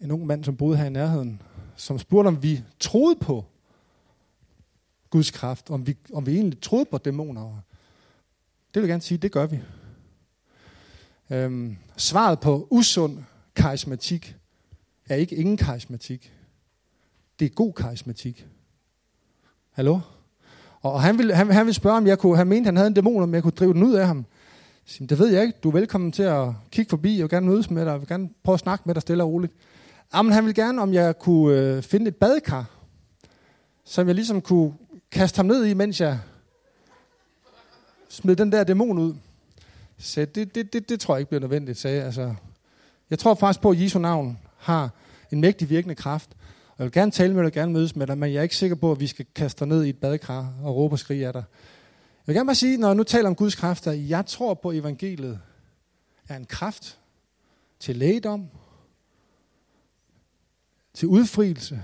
[0.00, 1.42] En ung mand, som boede her i nærheden,
[1.76, 3.44] som spurgte, om vi troede på
[5.11, 7.61] Guds kraft, om vi, om vi egentlig troede på dæmoner.
[8.74, 9.61] Det vil jeg gerne sige, det gør vi.
[11.31, 13.24] Øhm, svaret på usund
[13.59, 14.37] karismatik
[15.09, 16.33] er ikke ingen karismatik.
[17.38, 18.47] Det er god karismatik.
[19.71, 20.01] Hallo?
[20.81, 22.94] Og han ville, han, han ville spørge, om jeg kunne, han mente, han havde en
[22.94, 24.25] dæmon, om jeg kunne drive den ud af ham.
[24.85, 25.59] Så, det ved jeg ikke.
[25.62, 27.16] Du er velkommen til at kigge forbi.
[27.16, 27.90] Jeg vil gerne mødes med dig.
[27.90, 29.53] Jeg vil gerne prøve at snakke med dig stille og roligt.
[30.14, 32.71] Jamen, han ville gerne, om jeg kunne øh, finde et badekar,
[33.85, 34.75] som jeg ligesom kunne
[35.11, 36.18] kaste ham ned i, mens jeg
[38.09, 39.14] smed den der dæmon ud.
[39.99, 42.35] Så det, det, det, det tror jeg ikke bliver nødvendigt, sagde altså.
[43.11, 44.90] Jeg tror faktisk på, at Jesu navn har
[45.33, 46.31] en mægtig virkende kraft.
[46.79, 48.57] Jeg vil gerne tale med dig, og gerne mødes med dig, men jeg er ikke
[48.57, 51.27] sikker på, at vi skal kaste dig ned i et badekar og råbe og skrige
[51.27, 51.44] af dig.
[52.18, 54.68] Jeg vil gerne bare sige, når jeg nu taler om Guds kræfter, jeg tror på,
[54.68, 55.40] at evangeliet
[56.29, 56.99] er en kraft
[57.81, 58.47] til lægedom,
[60.94, 61.83] til udfrielse.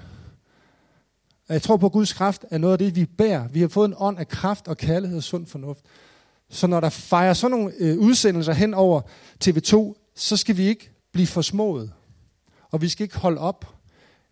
[1.48, 3.48] Jeg tror på, at Guds kraft er noget af det, vi bærer.
[3.48, 5.84] Vi har fået en ånd af kraft og kærlighed og sund fornuft.
[6.48, 9.00] Så når der fejrer sådan nogle øh, udsendelser hen over
[9.44, 11.92] TV2, så skal vi ikke blive forsmået.
[12.70, 13.74] Og vi skal ikke holde op.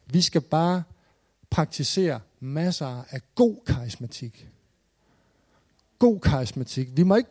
[0.07, 0.83] Vi skal bare
[1.51, 4.49] praktisere masser af god karismatik.
[5.99, 6.89] God karismatik.
[6.97, 7.31] Vi må ikke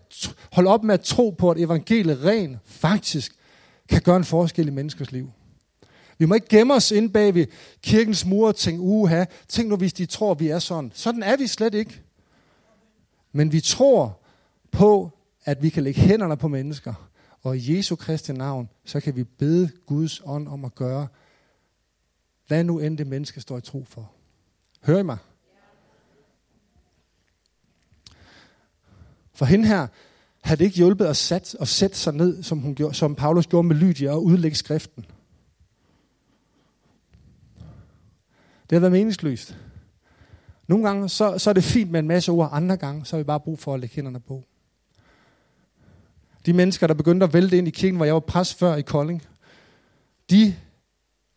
[0.52, 3.36] holde op med at tro på, at evangeliet ren faktisk
[3.90, 5.32] kan gøre en forskel i menneskers liv.
[6.18, 7.46] Vi må ikke gemme os ind bag ved
[7.82, 10.92] kirkens mure og tænke, uha, tænk nu, hvis de tror, vi er sådan.
[10.96, 12.02] Sådan er vi slet ikke.
[13.32, 14.20] Men vi tror
[14.72, 15.12] på,
[15.46, 17.11] at vi kan lægge hænderne på mennesker,
[17.42, 21.08] og i Jesu Kristi navn, så kan vi bede Guds ånd om at gøre
[22.48, 24.12] hvad nu end det menneske står i tro for.
[24.82, 25.18] Hør I mig?
[29.34, 29.88] For hende her
[30.42, 33.48] havde det ikke hjulpet at, sat, at sætte sig ned, som, hun gjorde, som Paulus
[33.48, 35.06] gjorde med Lydia, og udlægge skriften.
[38.70, 39.58] Det har været meningsløst.
[40.68, 43.24] Nogle gange så, så er det fint med en masse ord, andre gange så har
[43.24, 44.44] vi bare brug for at lægge hænderne på.
[46.46, 48.82] De mennesker, der begyndte at vælte ind i kirken, hvor jeg var præst før i
[48.82, 49.24] Kolding,
[50.30, 50.56] de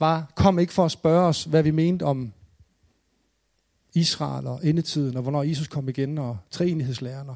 [0.00, 2.32] var, kom ikke for at spørge os, hvad vi mente om
[3.94, 7.30] Israel og endetiden, og hvornår Jesus kom igen, og treenighedslæren.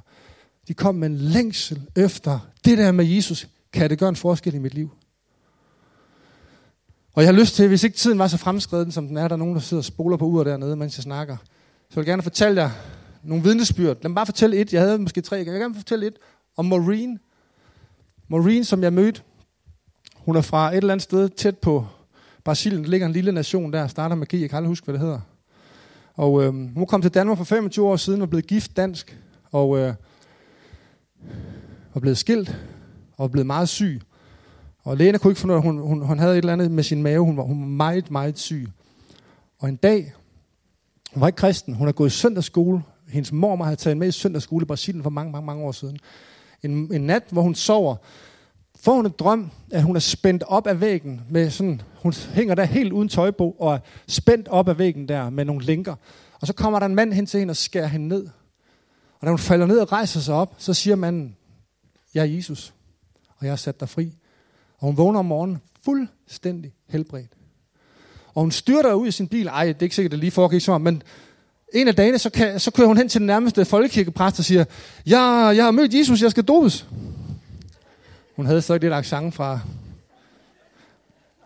[0.69, 3.49] De kom med en længsel efter det der med Jesus.
[3.73, 4.91] Kan det gøre en forskel i mit liv?
[7.13, 9.35] Og jeg har lyst til, hvis ikke tiden var så fremskreden, som den er, der
[9.35, 11.37] er nogen, der sidder og spoler på uret dernede, mens jeg snakker,
[11.91, 12.71] så vil jeg gerne fortælle jer
[13.23, 13.97] nogle vidnesbyrd.
[14.03, 14.73] Lad mig bare fortælle et.
[14.73, 15.37] Jeg havde måske tre.
[15.37, 16.17] Jeg vil gerne fortælle et
[16.57, 17.21] om Maureen.
[18.29, 19.23] Maureen, som jeg mødte,
[20.17, 21.87] hun er fra et eller andet sted tæt på
[22.45, 24.93] Brasilien, der ligger en lille nation der, starter med G, jeg kan aldrig huske, hvad
[24.93, 25.21] det hedder.
[26.15, 29.19] Og øh, hun kom til Danmark for 25 år siden og blev gift dansk,
[29.53, 29.95] og øh,
[31.95, 32.49] var blevet skilt,
[33.17, 34.01] og var blevet meget syg.
[34.83, 36.83] Og lægen kunne ikke finde ud af, hun, hun, hun havde et eller andet med
[36.83, 38.69] sin mave, hun var, hun var meget, meget syg.
[39.59, 40.13] Og en dag,
[41.15, 44.13] hun var ikke kristen, hun har gået i søndagsskole, hendes mormor havde taget med i
[44.13, 45.99] søndagsskole i Brasilien for mange, mange, mange år siden.
[46.63, 47.97] En, en nat, hvor hun sover,
[48.81, 52.55] får hun en drøm, at hun er spændt op af væggen med sådan, hun hænger
[52.55, 53.79] der helt uden tøjbo og er
[54.09, 55.95] spændt op af væggen der med nogle linker.
[56.41, 58.27] Og så kommer der en mand hen til hende og skærer hende ned.
[59.21, 61.37] Og da hun falder ned og rejser sig op, så siger manden,
[62.15, 62.75] jeg er Jesus,
[63.37, 64.15] og jeg har sat dig fri.
[64.79, 67.33] Og hun vågner om morgenen fuldstændig helbredt.
[68.35, 69.47] Og hun styrter ud i sin bil.
[69.47, 71.03] Ej, det er ikke sikkert, det lige foregik sådan, men
[71.75, 74.65] en af dagene, så, kan, så kører hun hen til den nærmeste folkekirkepræst og siger,
[75.07, 76.87] jeg, jeg har mødt Jesus, jeg skal dopes.
[78.37, 79.61] Hun havde så lidt accent fra...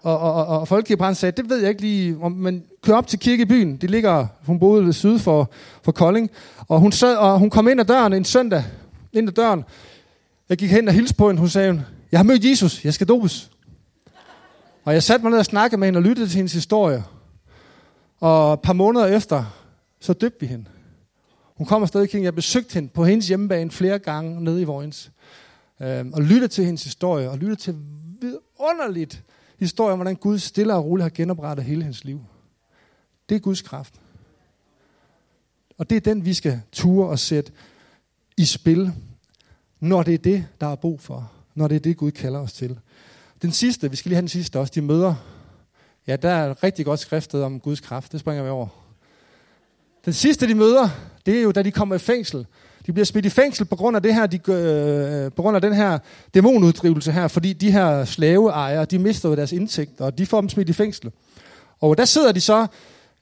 [0.02, 3.18] Og, og, og, og folkekirkepræsten sagde, det ved jeg ikke lige, men kør op til
[3.18, 3.76] kirkebyen.
[3.76, 5.50] Det ligger, hun boede syd for,
[5.82, 6.30] for Kolding.
[6.68, 8.64] Og hun, sad, og hun kom ind ad døren en søndag,
[9.12, 9.64] ind ad døren.
[10.48, 11.40] Jeg gik hen og hilste på hende.
[11.40, 13.50] Hun sagde, jeg har mødt Jesus, jeg skal dopes.
[14.84, 17.04] Og jeg satte mig ned og snakkede med hende og lyttede til hendes historie.
[18.20, 19.44] Og et par måneder efter,
[20.02, 20.64] så døbte vi hende.
[21.56, 22.24] Hun kommer stadig kring.
[22.24, 25.12] Jeg besøgte hende på hendes hjemmebane flere gange nede i Vojens.
[25.80, 27.76] Øh, og lyttede til hendes historie, og lyttede til
[28.20, 29.22] vidunderligt
[29.58, 32.24] historie om, hvordan Gud stille og roligt har genoprettet hele hendes liv.
[33.28, 33.94] Det er Guds kraft.
[35.78, 37.52] Og det er den, vi skal ture og sætte
[38.36, 38.92] i spil,
[39.80, 41.32] når det er det, der er brug for.
[41.54, 42.78] Når det er det, Gud kalder os til.
[43.42, 45.14] Den sidste, vi skal lige have den sidste også, de møder.
[46.06, 48.12] Ja, der er et rigtig godt skriftet om Guds kraft.
[48.12, 48.81] Det springer vi over.
[50.04, 50.88] Den sidste, de møder,
[51.26, 52.46] det er jo, da de kommer i fængsel.
[52.86, 55.60] De bliver smidt i fængsel på grund af, det her, de, øh, på grund af
[55.62, 55.98] den her
[56.34, 60.48] dæmonuddrivelse her, fordi de her slaveejere, de mister jo deres indtægter, og de får dem
[60.48, 61.10] smidt i fængsel.
[61.80, 62.66] Og der sidder de så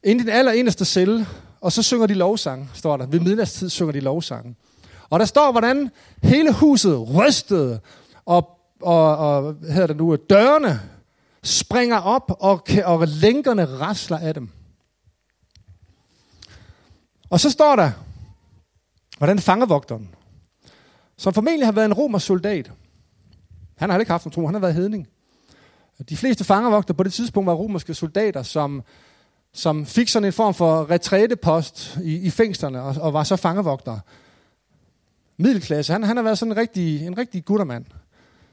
[0.05, 1.27] inde i den allereneste celle,
[1.61, 3.07] og så synger de lovsang, står der.
[3.07, 4.57] Ved midnatstid synger de lovsang.
[5.11, 5.91] Og der står, hvordan
[6.23, 7.81] hele huset rystede,
[8.27, 8.49] og,
[8.83, 10.81] og, og hvad hedder det nu, dørene
[11.43, 14.49] springer op, og, og lænkerne rasler af dem.
[17.31, 17.91] Og så står der,
[19.19, 20.09] hvordan fangevogteren,
[21.17, 22.73] som formentlig har været en romersk soldat,
[23.77, 25.09] han har ikke haft en tro, han har været hedning.
[26.09, 28.83] De fleste fangevogter på det tidspunkt var romerske soldater, som,
[29.53, 34.01] som fik sådan en form for retrætepost i, i fængslerne og, og var så fangevogtere.
[35.37, 37.85] Middelklasse, han, han har været sådan en rigtig, en rigtig guttermand,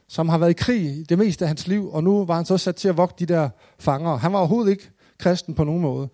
[0.07, 2.57] som har været i krig det meste af hans liv, og nu var han så
[2.57, 3.49] sat til at vogte de der
[3.80, 4.15] fanger.
[4.15, 6.09] Han var overhovedet ikke kristen på nogen måde.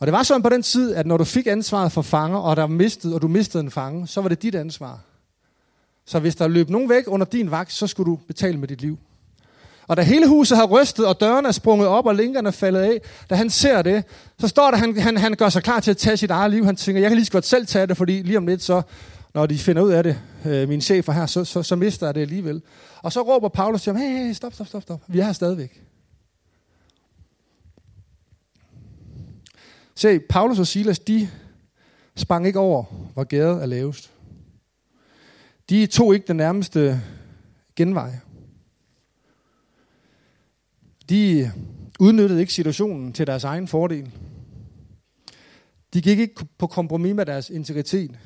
[0.00, 2.56] Og det var sådan på den tid, at når du fik ansvaret for fanger, og
[2.56, 4.98] der mistede, og du mistede en fange, så var det dit ansvar.
[6.06, 8.80] Så hvis der løb nogen væk under din vagt, så skulle du betale med dit
[8.80, 8.98] liv.
[9.86, 12.80] Og da hele huset har rystet, og dørene er sprunget op, og linkerne er faldet
[12.80, 14.04] af, da han ser det,
[14.38, 16.64] så står der, han, han, han gør sig klar til at tage sit eget liv.
[16.64, 18.82] Han tænker, jeg kan lige så godt selv tage det, fordi lige om lidt, så,
[19.34, 22.14] når de finder ud af det, øh, mine chefer her, så, så, så mister jeg
[22.14, 22.62] det alligevel.
[23.02, 25.00] Og så råber Paulus til ham, hey, hey, stop, stop, stop, stop.
[25.06, 25.89] Vi er her stadigvæk.
[30.00, 31.28] Se, Paulus og Silas, de
[32.16, 32.84] sprang ikke over,
[33.14, 34.12] hvor gæret er lavest.
[35.70, 37.00] De tog ikke den nærmeste
[37.76, 38.12] genvej.
[41.10, 41.52] De
[41.98, 44.10] udnyttede ikke situationen til deres egen fordel.
[45.94, 48.18] De gik ikke på kompromis med deres integritet.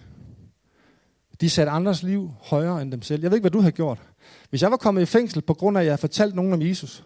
[1.40, 3.22] De satte andres liv højere end dem selv.
[3.22, 4.02] Jeg ved ikke, hvad du har gjort.
[4.50, 6.62] Hvis jeg var kommet i fængsel på grund af, at jeg har fortalt nogen om
[6.62, 7.04] Jesus,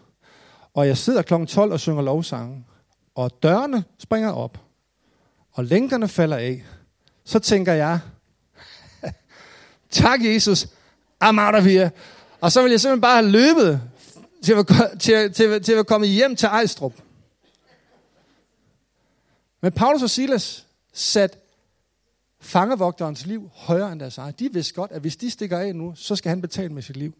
[0.73, 1.45] og jeg sidder kl.
[1.45, 2.65] 12 og synger lovsange,
[3.19, 4.57] og dørene springer op,
[5.51, 6.63] og lænkerne falder af,
[7.23, 7.99] så tænker jeg,
[9.89, 10.63] tak Jesus,
[11.23, 11.91] I'm out of here.
[12.41, 13.81] Og så vil jeg simpelthen bare have løbet
[14.43, 14.65] til at,
[14.99, 16.93] til, til, til at komme hjem til Ejstrup.
[19.61, 21.37] Men Paulus og Silas satte
[22.39, 24.39] fangevogterens liv højere end deres eget.
[24.39, 26.97] De vidste godt, at hvis de stikker af nu, så skal han betale med sit
[26.97, 27.13] liv.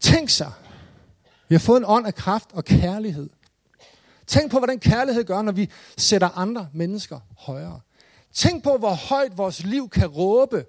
[0.00, 0.52] Tænk sig,
[1.48, 3.28] vi har fået en ånd af kraft og kærlighed.
[4.26, 7.80] Tænk på, hvad den kærlighed gør, når vi sætter andre mennesker højere.
[8.32, 10.64] Tænk på, hvor højt vores liv kan råbe.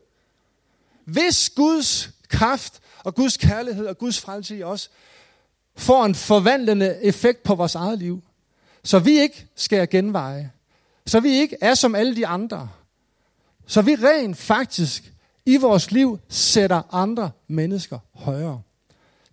[1.06, 4.92] Hvis Guds kraft og Guds kærlighed og Guds frelse i os
[5.76, 8.24] får en forvandlende effekt på vores eget liv,
[8.84, 10.52] så vi ikke skal genveje,
[11.06, 12.70] så vi ikke er som alle de andre,
[13.66, 15.14] så vi rent faktisk
[15.46, 18.62] i vores liv sætter andre mennesker højere.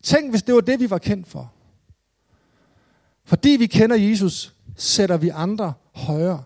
[0.03, 1.53] Tænk, hvis det var det, vi var kendt for.
[3.25, 6.45] Fordi vi kender Jesus, sætter vi andre højere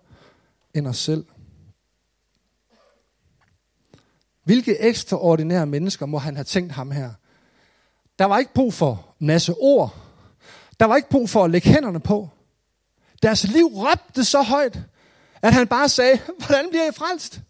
[0.75, 1.25] end os selv.
[4.45, 7.11] Hvilke ekstraordinære mennesker må han have tænkt ham her?
[8.19, 9.95] Der var ikke brug for masse ord.
[10.81, 12.29] Der var ikke brug for at lægge hænderne på.
[13.23, 14.79] Deres liv råbte så højt,
[15.43, 17.41] at han bare sagde, hvordan bliver jeg frelst?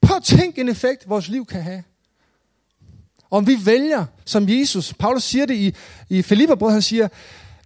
[0.00, 1.82] Prøv at tænke en effekt, vores liv kan have.
[3.30, 5.74] Om vi vælger, som Jesus, Paulus siger det i,
[6.08, 7.08] i Filipperbrød, han siger,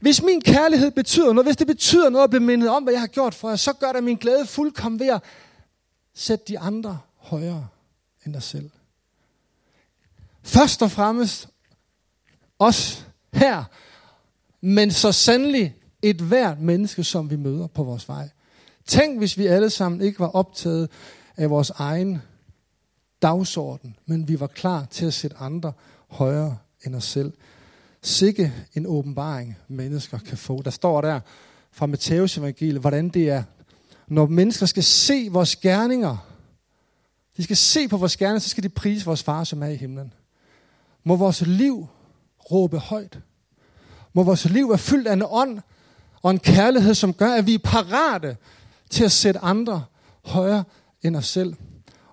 [0.00, 3.00] hvis min kærlighed betyder noget, hvis det betyder noget at blive mindet om, hvad jeg
[3.00, 5.22] har gjort for jer, så gør det min glæde fuldkommen ved at
[6.14, 7.68] sætte de andre højere
[8.26, 8.70] end dig selv.
[10.42, 11.48] Først og fremmest
[12.58, 13.64] os her,
[14.60, 18.28] men så sandelig et hvert menneske, som vi møder på vores vej.
[18.86, 20.90] Tænk, hvis vi alle sammen ikke var optaget
[21.36, 22.22] af vores egen
[23.22, 25.72] dagsorden, men vi var klar til at sætte andre
[26.08, 27.32] højere end os selv.
[28.02, 30.62] Sikke en åbenbaring, mennesker kan få.
[30.62, 31.20] Der står der
[31.72, 33.42] fra Matteus evangeliet, hvordan det er,
[34.08, 36.16] når mennesker skal se vores gerninger,
[37.36, 39.76] de skal se på vores gerninger, så skal de prise vores far, som er i
[39.76, 40.12] himlen.
[41.04, 41.86] Må vores liv
[42.50, 43.18] råbe højt.
[44.12, 45.60] Må vores liv være fyldt af en ånd
[46.22, 48.36] og en kærlighed, som gør, at vi er parate
[48.90, 49.84] til at sætte andre
[50.24, 50.64] højere
[51.02, 51.54] end os selv.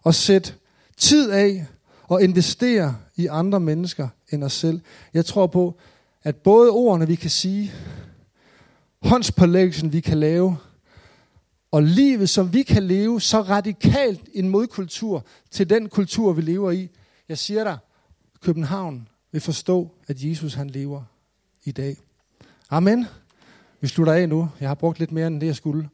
[0.03, 0.53] Og sætte
[0.97, 1.65] tid af
[2.03, 4.81] og investere i andre mennesker end os selv.
[5.13, 5.75] Jeg tror på,
[6.23, 7.71] at både ordene, vi kan sige,
[9.01, 10.57] håndspålæggelsen, vi kan lave,
[11.71, 16.71] og livet, som vi kan leve, så radikalt en modkultur til den kultur, vi lever
[16.71, 16.89] i.
[17.29, 17.77] Jeg siger dig,
[18.41, 21.03] København vil forstå, at Jesus han lever
[21.63, 21.97] i dag.
[22.69, 23.05] Amen.
[23.81, 24.49] Vi slutter af nu.
[24.59, 25.89] Jeg har brugt lidt mere end det, jeg skulle.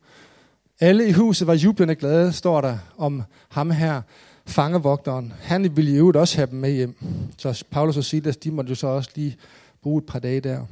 [0.79, 4.01] Alle i huset var jublende glade, står der om ham her,
[4.45, 5.33] fangevogteren.
[5.41, 6.95] Han ville jo også have dem med hjem.
[7.37, 9.37] Så Paulus og Silas, de måtte jo så også lige
[9.81, 10.65] bruge et par dage der.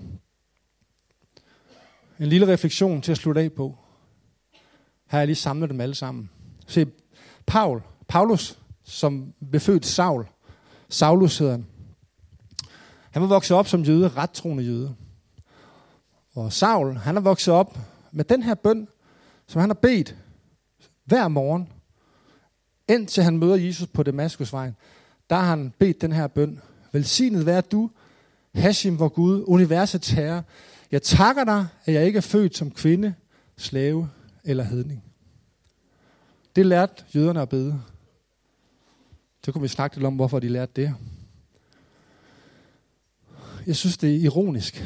[2.20, 3.78] En lille refleksion til at slutte af på.
[4.52, 4.60] Her
[5.08, 6.30] har jeg lige samlet dem alle sammen.
[6.68, 6.88] Se,
[7.48, 10.26] Paul, Paulus, som blev født Saul,
[10.90, 11.66] Saulus hedder han.
[13.12, 14.96] Han var vokset op som jøde, ret troende jøde.
[16.36, 17.78] Og Saul, han er vokset op
[18.12, 18.88] med den her bøn,
[19.48, 20.16] som han har bedt
[21.06, 21.70] hver morgen,
[22.94, 24.76] indtil han møder Jesus på Damaskusvejen.
[25.30, 26.60] Der har han bedt den her bøn.
[26.92, 27.90] Velsignet vær du,
[28.54, 30.44] Hashim, vor Gud, universets herre.
[30.92, 33.14] Jeg takker dig, at jeg ikke er født som kvinde,
[33.58, 34.10] slave
[34.44, 35.04] eller hedning.
[36.56, 37.82] Det lærte jøderne at bede.
[39.46, 40.96] Så kunne vi snakke lidt om, hvorfor de lærte det.
[43.68, 44.84] Jeg synes, det er ironisk,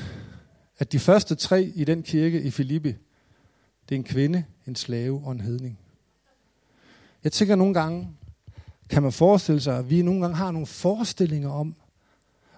[0.77, 2.95] at de første tre i den kirke i Filippi,
[3.89, 5.79] det er en kvinde, en slave og en hedning.
[7.25, 8.09] Jeg tænker nogle gange,
[8.89, 11.75] kan man forestille sig, at vi nogle gange har nogle forestillinger om,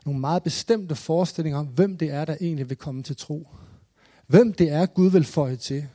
[0.05, 3.47] nogle meget bestemte forestillinger om, hvem det er, der egentlig vil komme til tro.
[4.27, 5.87] Hvem det er, Gud vil føje til.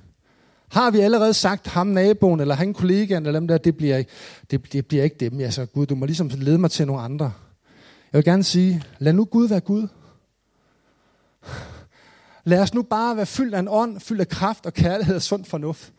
[0.68, 4.02] Har vi allerede sagt ham naboen, eller han kollegaen, eller dem der, det bliver,
[4.50, 5.40] det, det bliver ikke dem.
[5.40, 7.32] Altså Gud, du må ligesom lede mig til nogle andre.
[8.12, 9.88] Jeg vil gerne sige, lad nu Gud være Gud.
[12.44, 15.22] Lad os nu bare være fyldt af en ånd, fyldt af kraft og kærlighed og
[15.22, 15.92] sund fornuft.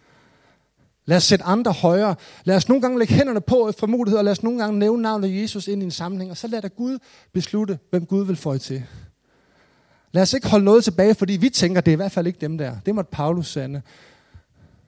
[1.05, 2.15] Lad os sætte andre højere.
[2.43, 5.01] Lad os nogle gange lægge hænderne på for mulighed, og lad os nogle gange nævne
[5.01, 6.99] navnet Jesus ind i en sammenhæng, og så lad da Gud
[7.33, 8.83] beslutte, hvem Gud vil få til.
[10.11, 12.39] Lad os ikke holde noget tilbage, fordi vi tænker, det er i hvert fald ikke
[12.41, 12.75] dem der.
[12.85, 13.81] Det måtte Paulus sande.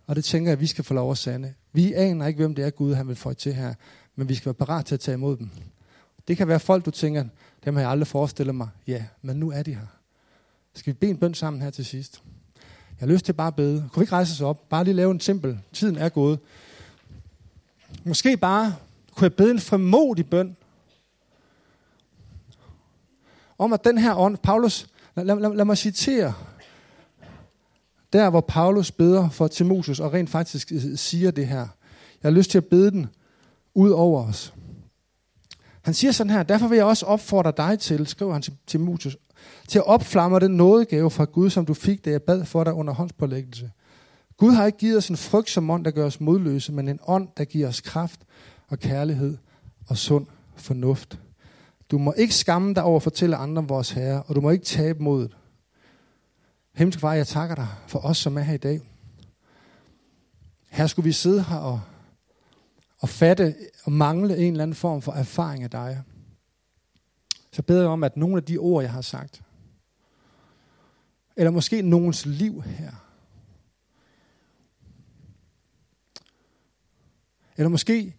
[0.07, 1.53] Og det tænker jeg, at vi skal få lov at sande.
[1.74, 3.74] Vi aner ikke, hvem det er, Gud han vil få til her,
[4.16, 5.49] men vi skal være parat til at tage imod dem.
[6.28, 7.24] Det kan være folk, du tænker,
[7.66, 8.70] dem har jeg aldrig forestillet mig.
[8.88, 9.88] Ja, men nu er de her.
[10.76, 12.22] Skal vi bede en bøn sammen her til sidst?
[13.00, 13.89] Jeg har lyst til bare at bede.
[13.93, 14.70] Kunne vi ikke rejse os op?
[14.70, 15.60] Bare lige lave en simpel.
[15.74, 16.39] Tiden er gået.
[18.04, 18.76] Måske bare
[19.16, 20.58] kunne jeg bede en fremodig bøn.
[23.58, 26.34] Om at den her ånd, Paulus, lad, lad, lad, lad mig citere,
[28.14, 31.68] der hvor Paulus beder for Timotheus, og rent faktisk øh, siger det her.
[32.24, 33.08] Jeg har lyst til at bede den
[33.74, 34.54] ud over os.
[35.82, 39.18] Han siger sådan her, derfor vil jeg også opfordre dig til, skriver han til Timotheus,
[39.68, 42.74] til at opflamme den nådegave fra Gud, som du fik, da jeg bad for dig
[42.74, 43.72] under håndspålæggelse.
[44.38, 47.00] Gud har ikke givet os en frygt som ånd, der gør os modløse, men en
[47.08, 48.20] ånd, der giver os kraft
[48.68, 49.38] og kærlighed
[49.88, 50.26] og sund
[50.56, 51.20] fornuft.
[51.91, 54.50] Du må ikke skamme dig over at fortælle andre om vores Herre, og du må
[54.50, 55.38] ikke tabe modet.
[56.76, 58.82] Himmelsk far, jeg takker dig for os, som er her i dag.
[60.70, 61.82] Her skulle vi sidde her og,
[63.00, 66.04] og fatte og mangle en eller anden form for erfaring af dig.
[67.56, 69.43] Så beder jeg om, at nogle af de ord, jeg har sagt,
[71.36, 72.91] eller måske nogens liv her,
[77.58, 78.16] eller måske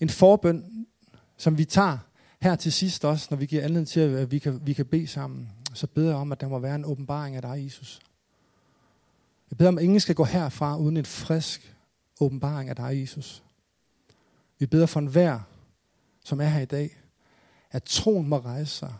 [0.00, 0.86] en forbøn,
[1.36, 1.98] som vi tager
[2.40, 5.06] her til sidst også, når vi giver anledning til, at vi kan, vi kan bede
[5.06, 8.00] sammen, så beder jeg om, at der må være en åbenbaring af dig, Jesus.
[9.50, 11.76] Jeg beder om, at ingen skal gå herfra uden en frisk
[12.20, 13.42] åbenbaring af dig, Jesus.
[14.58, 15.40] Vi beder for enhver,
[16.24, 17.05] som er her i dag,
[17.76, 18.94] at troen må rejse sig.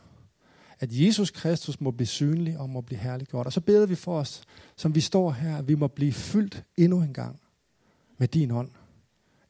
[0.81, 3.47] At Jesus Kristus må blive synlig og må blive herliggjort.
[3.47, 4.43] Og så beder vi for os,
[4.77, 7.41] som vi står her, at vi må blive fyldt endnu en gang
[8.19, 8.71] med din ånd.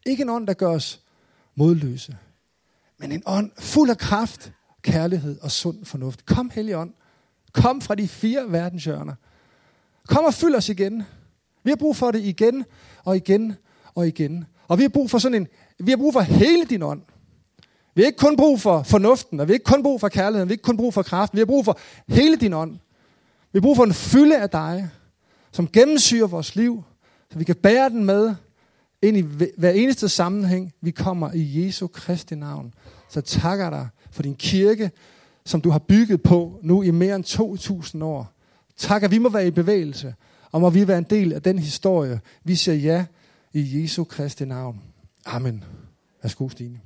[0.07, 1.03] Ikke en ånd, der gør os
[1.55, 2.17] modløse,
[2.99, 4.53] men en ånd fuld af kraft,
[4.83, 6.27] kærlighed og sund fornuft.
[6.27, 6.95] Kom, Hellige Ånd.
[7.53, 9.15] Kom fra de fire verdenshjørner.
[10.09, 11.03] Kom og fyld os igen.
[11.65, 12.65] Vi har brug for det igen
[13.05, 13.57] og igen
[13.95, 14.45] og igen.
[14.69, 15.49] Og vi har brug for sådan en,
[15.79, 17.03] vi har brug for hele din ånd.
[17.97, 20.49] Vi har ikke kun brug for fornuften, og vi har ikke kun brug for kærligheden,
[20.49, 21.79] vi har ikke kun brug for kraften, vi har brug for
[22.09, 22.73] hele din ånd.
[23.53, 24.89] Vi har brug for en fylde af dig,
[25.53, 26.85] som gennemsyrer vores liv,
[27.31, 28.35] så vi kan bære den med
[29.03, 29.21] ind i
[29.57, 32.75] hver eneste sammenhæng, vi kommer i Jesu Kristi navn.
[33.09, 34.91] Så takker dig for din kirke,
[35.45, 37.25] som du har bygget på nu i mere end
[37.95, 38.33] 2.000 år.
[38.77, 40.15] Tak, at vi må være i bevægelse,
[40.53, 42.21] og må vi være en del af den historie.
[42.45, 43.05] Vi siger ja
[43.53, 44.83] i Jesu Kristi navn.
[45.27, 45.65] Amen.
[46.23, 46.81] Værsgo, Stine.